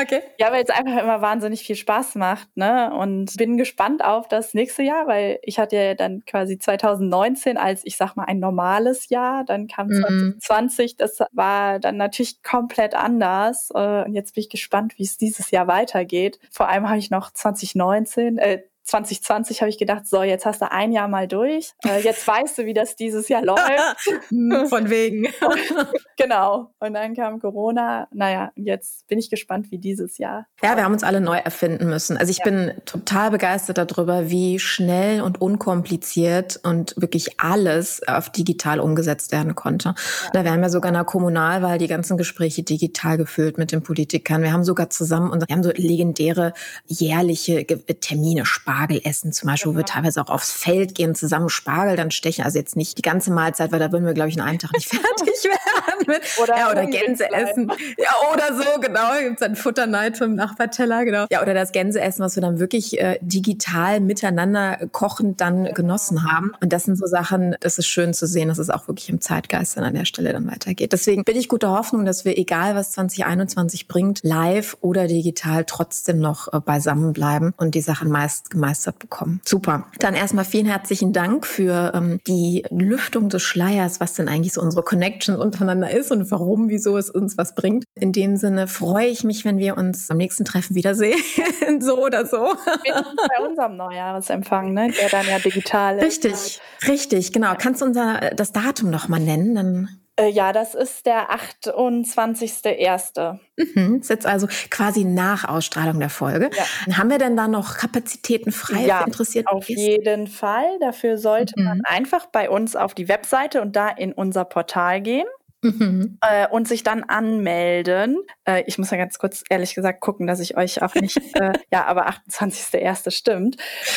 okay. 0.03 0.23
Ja, 0.39 0.53
weil 0.53 0.63
es 0.63 0.69
einfach 0.69 1.03
immer 1.03 1.23
wahnsinnig 1.23 1.63
viel 1.63 1.77
Spaß 1.77 2.17
macht, 2.17 2.49
ne? 2.57 2.93
Und 2.93 3.35
bin 3.39 3.57
gespannt 3.57 4.05
auf 4.05 4.29
das 4.29 4.53
nächste 4.53 4.83
Jahr, 4.83 5.07
weil 5.07 5.39
ich 5.43 5.59
hatte 5.59 5.77
ja 5.77 5.95
dann 5.95 6.23
quasi 6.27 6.59
2019 6.59 7.57
als, 7.57 7.81
ich 7.85 7.97
sag 7.97 8.17
mal, 8.17 8.25
ein 8.25 8.39
normales 8.39 9.09
Jahr. 9.09 9.45
Dann 9.45 9.67
kam 9.67 9.87
mhm. 9.87 10.37
2020, 10.41 10.97
das 10.97 11.21
war 11.33 11.79
dann 11.79 11.97
natürlich 11.97 12.43
komplett 12.43 12.95
anders. 12.95 13.71
Äh, 13.75 14.05
und 14.05 14.13
jetzt 14.15 14.35
bin 14.35 14.43
ich 14.43 14.51
gespannt, 14.51 14.99
wie 14.99 15.05
es 15.05 15.17
dieses 15.17 15.51
Jahr 15.51 15.69
weitergeht. 15.69 16.39
Vor 16.51 16.69
allem 16.69 16.87
habe 16.89 16.99
ich 16.99 17.11
noch 17.11 17.33
2019, 17.33 18.37
äh, 18.37 18.63
2020 18.89 19.61
habe 19.61 19.69
ich 19.69 19.79
gedacht, 19.79 20.07
so, 20.07 20.23
jetzt 20.23 20.47
hast 20.47 20.63
du 20.63 20.73
ein 20.73 20.93
Jahr 20.93 21.09
mal 21.09 21.29
durch. 21.29 21.73
Äh, 21.85 22.01
jetzt 22.01 22.27
weißt 22.27 22.59
du, 22.59 22.65
wie 22.65 22.73
das 22.73 22.97
dieses 22.97 23.29
Jahr 23.29 23.43
läuft. 23.43 23.59
Hm, 24.29 24.67
von 24.69 24.91
wegen. 24.91 25.29
genau. 26.17 26.73
Und 26.81 26.95
dann 26.95 27.15
kam 27.15 27.41
Corona. 27.41 28.09
Naja, 28.13 28.53
jetzt 28.57 29.07
bin 29.07 29.19
ich 29.19 29.31
gespannt, 29.31 29.71
wie 29.71 29.79
dieses 29.79 30.19
Jahr. 30.19 30.47
Ja, 30.63 30.77
wir 30.77 30.85
haben 30.85 30.93
uns 30.93 31.03
alle 31.03 31.21
neu 31.21 31.37
erfinden 31.37 31.89
müssen. 31.89 32.17
Also 32.17 32.31
ich 32.31 32.39
ja. 32.39 32.45
bin 32.45 32.73
total 32.85 33.31
begeistert 33.31 33.79
darüber, 33.79 34.29
wie 34.31 34.59
schnell 34.59 35.23
und 35.23 35.41
unkompliziert 35.41 36.61
und 36.63 36.95
wirklich 36.97 37.41
alles 37.41 38.07
auf 38.07 38.31
digital 38.31 38.81
umgesetzt 38.81 39.33
werden 39.33 39.55
konnte. 39.55 39.91
Ja. 39.91 40.31
Da 40.33 40.45
wir 40.45 40.53
haben 40.53 40.63
ja 40.63 40.69
sogar 40.69 40.89
in 40.89 40.95
der 40.95 41.05
Kommunalwahl 41.05 41.79
die 41.79 41.89
ganzen 41.89 42.17
Gespräche 42.17 42.63
digital 42.63 43.17
gefüllt 43.17 43.59
mit 43.59 43.73
den 43.73 43.83
Politikern. 43.83 44.43
Wir 44.43 44.53
haben 44.53 44.65
sogar 44.65 44.91
zusammen 44.91 45.31
und 45.31 45.47
wir 45.49 45.55
haben 45.55 45.63
so 45.63 45.71
legendäre 45.75 46.53
jährliche 46.87 47.65
Termine, 47.67 48.45
Spaß 48.45 48.78
Spargel 48.79 49.01
essen, 49.05 49.33
zum 49.33 49.49
Beispiel, 49.49 49.73
wo 49.73 49.77
wir 49.77 49.85
teilweise 49.85 50.23
auch 50.23 50.31
aufs 50.31 50.53
Feld 50.53 50.95
gehen, 50.95 51.15
zusammen 51.15 51.49
Spargel 51.49 51.97
dann 51.97 52.11
stechen. 52.11 52.45
Also 52.45 52.59
jetzt 52.59 52.77
nicht 52.77 52.97
die 52.97 53.03
ganze 53.03 53.33
Mahlzeit, 53.33 53.73
weil 53.73 53.81
da 53.81 53.91
würden 53.91 54.07
wir, 54.07 54.15
glaube 54.15 54.29
ich, 54.29 54.37
in 54.37 54.41
einem 54.41 54.59
Tag 54.59 54.73
nicht 54.73 54.89
fertig 54.89 55.45
werden. 55.45 56.23
Oder, 56.43 56.57
ja, 56.57 56.71
oder 56.71 56.87
Gänse 56.87 57.31
essen. 57.33 57.73
Ja, 57.97 58.11
oder 58.33 58.57
so, 58.57 58.81
genau. 58.81 59.19
Gibt 59.21 59.41
es 59.41 59.47
dann 59.47 59.57
Futterneid 59.57 60.17
vom 60.17 60.35
Nachbarteller, 60.35 61.05
genau. 61.05 61.27
Ja, 61.31 61.43
oder 61.43 61.55
das 61.55 61.73
Gänse 61.73 62.01
essen, 62.01 62.23
was 62.23 62.37
wir 62.37 62.41
dann 62.41 62.61
wirklich 62.61 63.01
äh, 63.01 63.19
digital 63.21 64.01
miteinander 64.01 64.79
kochend 64.93 65.41
dann 65.41 65.65
genossen 65.75 66.31
haben. 66.31 66.53
Und 66.61 66.73
das 66.73 66.85
sind 66.85 66.97
so 66.97 67.07
Sachen, 67.07 67.57
das 67.61 67.79
ist 67.79 67.89
schön 67.89 68.15
zu 68.15 68.27
sehen, 68.27 68.49
dass 68.49 68.59
es 68.59 68.71
auch 68.71 68.87
wirklich 68.87 69.09
im 69.09 69.21
Zeitgeist 69.21 69.77
dann 69.77 69.85
an 69.85 69.95
der 69.95 70.05
Stelle 70.05 70.33
dann 70.33 70.47
weitergeht. 70.49 70.93
Deswegen 70.93 71.25
bin 71.25 71.37
ich 71.37 71.49
guter 71.49 71.71
Hoffnung, 71.71 72.05
dass 72.05 72.25
wir, 72.25 72.39
egal 72.39 72.77
was 72.77 72.93
2021 72.93 73.89
bringt, 73.89 74.21
live 74.23 74.77
oder 74.81 75.09
digital 75.09 75.65
trotzdem 75.65 76.21
noch 76.21 76.53
äh, 76.53 76.61
beisammen 76.61 77.13
bleiben 77.13 77.53
und 77.57 77.75
die 77.75 77.81
Sachen 77.81 78.09
meist 78.11 78.51
gemeinsam 78.51 78.68
gemeistert 78.69 78.99
bekommen. 78.99 79.41
Super. 79.45 79.87
Dann 79.99 80.15
erstmal 80.15 80.45
vielen 80.45 80.67
herzlichen 80.67 81.13
Dank 81.13 81.47
für 81.47 81.93
ähm, 81.95 82.21
die 82.27 82.65
Lüftung 82.71 83.31
des 83.31 83.43
Schleiers, 83.43 83.99
was 83.99 84.15
denn 84.15 84.29
eigentlich 84.29 84.53
so 84.53 84.61
unsere 84.61 84.83
Connection 84.83 85.37
untereinander 85.37 85.91
ist 85.91 86.13
und 86.13 86.31
warum, 86.31 86.69
wieso 86.69 86.99
es 86.99 87.09
uns 87.09 87.39
was 87.39 87.55
bringt. 87.55 87.85
In 87.95 88.13
dem 88.13 88.37
Sinne 88.37 88.69
freue 88.69 89.07
ich 89.07 89.25
mich, 89.25 89.45
wenn 89.45 89.59
wir 89.59 89.79
uns 89.79 90.11
am 90.11 90.19
nächsten 90.19 90.45
Treffen 90.45 90.77
wiedersehen, 90.77 91.19
so 91.81 92.05
oder 92.05 92.27
so. 92.27 92.37
Bei 92.37 93.47
unserem 93.47 93.77
Neujahresempfang, 93.77 94.73
ne? 94.75 94.93
der 95.01 95.09
dann 95.09 95.27
ja 95.27 95.39
digital 95.39 95.97
ist. 95.99 96.05
Richtig, 96.05 96.61
richtig, 96.87 97.33
genau. 97.33 97.55
Kannst 97.59 97.81
du 97.81 97.87
unser 97.87 98.33
das 98.37 98.53
Datum 98.53 98.91
noch 98.91 99.09
mal 99.09 99.21
nennen? 99.21 99.55
Dann 99.55 99.89
äh, 100.19 100.29
ja, 100.29 100.53
das 100.53 100.75
ist 100.75 101.07
der 101.07 101.31
28.01. 101.31 103.39
Mhm, 103.57 104.01
ist 104.01 104.11
jetzt 104.11 104.27
also 104.27 104.49
quasi 104.71 105.05
nach 105.05 105.49
Ausstrahlung 105.49 106.01
der 106.01 106.11
Folge. 106.11 106.51
Ja. 106.55 106.99
Haben 106.99 107.11
wir 107.11 107.19
denn 107.19 107.37
da 107.37 107.49
noch 107.49 107.77
Kapazitäten 107.77 108.53
frei 108.53 108.87
ja, 108.87 109.03
interessiert? 109.03 109.47
Auf 109.47 109.69
ist? 109.69 109.79
jeden 109.79 110.27
Fall. 110.27 110.79
Dafür 110.81 111.19
sollte 111.19 111.55
mhm. 111.57 111.65
man 111.65 111.81
einfach 111.85 112.27
bei 112.27 112.51
uns 112.51 112.77
auf 112.77 112.95
die 112.95 113.09
Webseite 113.09 113.63
und 113.63 113.77
da 113.77 113.89
in 113.89 114.13
unser 114.13 114.45
Portal 114.45 115.01
gehen. 115.01 115.27
Mhm. 115.63 116.19
Äh, 116.21 116.47
und 116.49 116.69
sich 116.69 116.85
dann 116.85 117.03
anmelden. 117.03 118.19
Äh, 118.45 118.63
ich 118.67 118.79
muss 118.79 118.93
ja 118.93 118.97
ganz 118.97 119.19
kurz 119.19 119.43
ehrlich 119.51 119.75
gesagt 119.75 120.01
gucken, 120.01 120.29
dass 120.29 120.39
ich 120.39 120.57
euch 120.57 120.83
auch 120.83 120.95
nicht, 120.95 121.17
äh, 121.35 121.53
ja, 121.73 121.85
aber 121.87 122.09
28.01. 122.09 123.11
stimmt. 123.11 123.57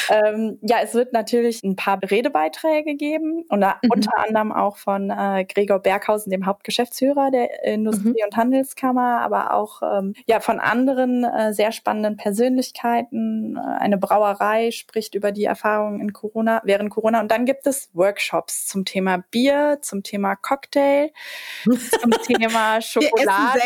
Ähm, 0.10 0.58
ja, 0.62 0.78
es 0.82 0.96
wird 0.96 1.14
natürlich 1.14 1.64
ein 1.64 1.76
paar 1.76 2.00
Redebeiträge 2.02 2.96
geben 2.96 3.44
und 3.50 3.60
mhm. 3.60 3.90
unter 3.90 4.18
anderem 4.18 4.52
auch 4.52 4.78
von 4.78 5.12
äh, 5.12 5.46
Gregor 5.46 5.80
Berghausen, 5.80 6.32
dem 6.32 6.48
Hauptgeschäftsführer 6.48 7.30
der 7.30 7.64
Industrie- 7.64 8.10
mhm. 8.10 8.26
und 8.26 8.38
Handelskammer, 8.38 9.22
aber 9.22 9.54
auch 9.54 9.84
ähm, 9.84 10.14
ja 10.26 10.40
von 10.40 10.60
anderen 10.60 11.24
äh, 11.24 11.54
sehr 11.54 11.72
spannenden 11.72 12.18
Persönlichkeiten. 12.18 13.56
Äh, 13.58 13.60
eine 13.80 14.00
Brauerei 14.00 14.72
spricht 14.72 15.14
über 15.14 15.32
die 15.32 15.46
Erfahrungen 15.46 16.02
in 16.02 16.12
Corona, 16.12 16.62
während 16.66 16.90
Corona. 16.90 17.20
Und 17.22 17.30
dann 17.30 17.46
gibt 17.46 17.68
es 17.68 17.92
Workshops 17.94 18.66
zum 18.66 18.84
Thema 18.84 19.24
Bier, 19.30 19.78
zum 19.82 20.02
Thema 20.02 20.36
Cocktail 20.36 21.12
zum 21.64 22.12
Thema 22.12 22.82
Schokolade. 22.82 23.62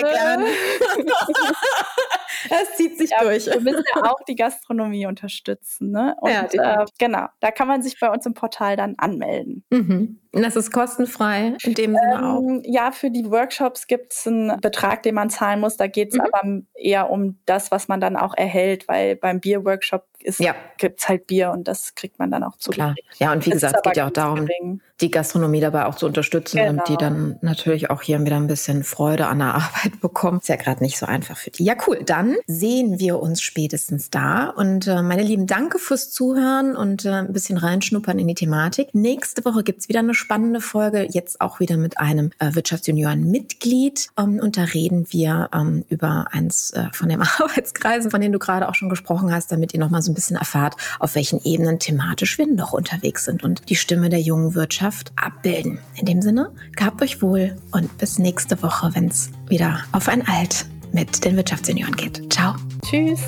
das 2.49 2.71
zieht 2.75 2.97
sich 2.97 3.11
ja, 3.11 3.23
durch. 3.23 3.45
Wir 3.47 3.61
müssen 3.61 3.83
ja 3.95 4.11
auch 4.11 4.19
die 4.27 4.35
Gastronomie 4.35 5.05
unterstützen. 5.05 5.91
Ne? 5.91 6.15
Und 6.19 6.31
ja, 6.31 6.81
äh, 6.81 6.85
genau, 6.99 7.27
da 7.39 7.51
kann 7.51 7.67
man 7.67 7.81
sich 7.81 7.99
bei 7.99 8.09
uns 8.09 8.25
im 8.25 8.33
Portal 8.33 8.75
dann 8.75 8.95
anmelden. 8.97 9.63
Mhm. 9.69 10.19
Das 10.31 10.57
ist 10.57 10.71
kostenfrei 10.71 11.55
in 11.63 11.73
dem 11.75 11.95
Sinne 11.95 12.15
ähm, 12.15 12.23
auch. 12.23 12.61
Ja, 12.65 12.91
für 12.91 13.09
die 13.09 13.29
Workshops 13.31 13.87
gibt 13.87 14.13
es 14.13 14.27
einen 14.27 14.59
Betrag, 14.59 15.03
den 15.03 15.15
man 15.15 15.29
zahlen 15.29 15.61
muss. 15.61 15.77
Da 15.77 15.87
geht 15.87 16.09
es 16.09 16.15
mhm. 16.15 16.21
aber 16.21 16.61
eher 16.73 17.09
um 17.09 17.39
das, 17.45 17.71
was 17.71 17.87
man 17.87 18.01
dann 18.01 18.17
auch 18.17 18.35
erhält, 18.35 18.87
weil 18.87 19.15
beim 19.15 19.39
Bierworkshop 19.39 20.05
ja. 20.39 20.55
gibt 20.77 20.99
es 20.99 21.09
halt 21.09 21.27
Bier 21.27 21.51
und 21.51 21.67
das 21.67 21.95
kriegt 21.95 22.19
man 22.19 22.31
dann 22.31 22.43
auch 22.43 22.57
zu. 22.57 22.71
Klar. 22.71 22.95
Ja, 23.19 23.31
und 23.31 23.45
wie 23.45 23.51
das 23.51 23.61
gesagt, 23.61 23.75
es 23.77 23.83
geht 23.83 23.97
ja 23.97 24.07
auch 24.07 24.11
darum, 24.11 24.45
gering. 24.45 24.81
die 25.01 25.11
Gastronomie 25.11 25.59
dabei 25.59 25.85
auch 25.85 25.95
zu 25.95 26.05
unterstützen 26.05 26.57
genau. 26.57 26.71
und 26.71 26.89
die 26.89 26.97
dann 26.97 27.37
natürlich 27.41 27.89
auch 27.89 28.01
hier 28.01 28.19
wieder 28.19 28.35
ein 28.35 28.47
bisschen 28.47 28.83
Freude 28.83 29.27
an 29.27 29.39
der 29.39 29.47
Arbeit 29.55 30.01
bekommt. 30.01 30.43
Ist 30.43 30.49
ja 30.49 30.55
gerade 30.55 30.83
nicht 30.83 30.97
so 30.97 31.05
einfach 31.05 31.37
für 31.37 31.51
die. 31.51 31.63
Ja, 31.63 31.75
cool. 31.87 32.01
Dann 32.05 32.35
sehen 32.47 32.99
wir 32.99 33.19
uns 33.19 33.41
spätestens 33.41 34.09
da. 34.09 34.49
Und 34.49 34.87
äh, 34.87 35.01
meine 35.01 35.23
Lieben, 35.23 35.47
danke 35.47 35.79
fürs 35.79 36.11
Zuhören 36.11 36.75
und 36.75 37.05
äh, 37.05 37.09
ein 37.09 37.33
bisschen 37.33 37.57
reinschnuppern 37.57 38.19
in 38.19 38.27
die 38.27 38.35
Thematik. 38.35 38.93
Nächste 38.93 39.45
Woche 39.45 39.63
gibt 39.63 39.81
es 39.81 39.89
wieder 39.89 39.99
eine 39.99 40.13
spannende 40.13 40.61
Folge, 40.61 41.07
jetzt 41.09 41.41
auch 41.41 41.59
wieder 41.59 41.77
mit 41.77 41.99
einem 41.99 42.31
äh, 42.39 42.55
Wirtschaftsjunioren-Mitglied. 42.55 44.09
Ähm, 44.17 44.39
und 44.41 44.57
da 44.57 44.63
reden 44.63 45.05
wir 45.11 45.49
ähm, 45.53 45.85
über 45.89 46.27
eins 46.31 46.71
äh, 46.71 46.87
von 46.91 47.09
den 47.09 47.21
Arbeitskreisen, 47.39 48.11
von 48.11 48.21
denen 48.21 48.33
du 48.33 48.39
gerade 48.39 48.67
auch 48.67 48.75
schon 48.75 48.89
gesprochen 48.89 49.33
hast, 49.33 49.51
damit 49.51 49.73
ihr 49.73 49.79
nochmal 49.79 50.01
so 50.01 50.14
ein 50.15 50.21
bisschen 50.21 50.37
erfahrt, 50.37 50.75
auf 50.99 51.15
welchen 51.15 51.41
Ebenen 51.43 51.79
thematisch 51.79 52.37
wir 52.37 52.47
noch 52.47 52.73
unterwegs 52.73 53.25
sind 53.25 53.43
und 53.43 53.69
die 53.69 53.75
Stimme 53.75 54.09
der 54.09 54.21
jungen 54.21 54.55
Wirtschaft 54.55 55.11
abbilden. 55.17 55.79
In 55.95 56.05
dem 56.05 56.21
Sinne, 56.21 56.51
gehabt 56.75 57.01
euch 57.01 57.21
wohl 57.21 57.57
und 57.71 57.97
bis 57.97 58.17
nächste 58.17 58.61
Woche, 58.63 58.91
wenn 58.93 59.09
es 59.09 59.29
wieder 59.47 59.79
auf 59.91 60.07
ein 60.07 60.25
Alt 60.27 60.65
mit 60.93 61.25
den 61.25 61.35
Wirtschaftssenioren 61.35 61.95
geht. 61.95 62.31
Ciao. 62.31 62.55
Tschüss. 62.85 63.19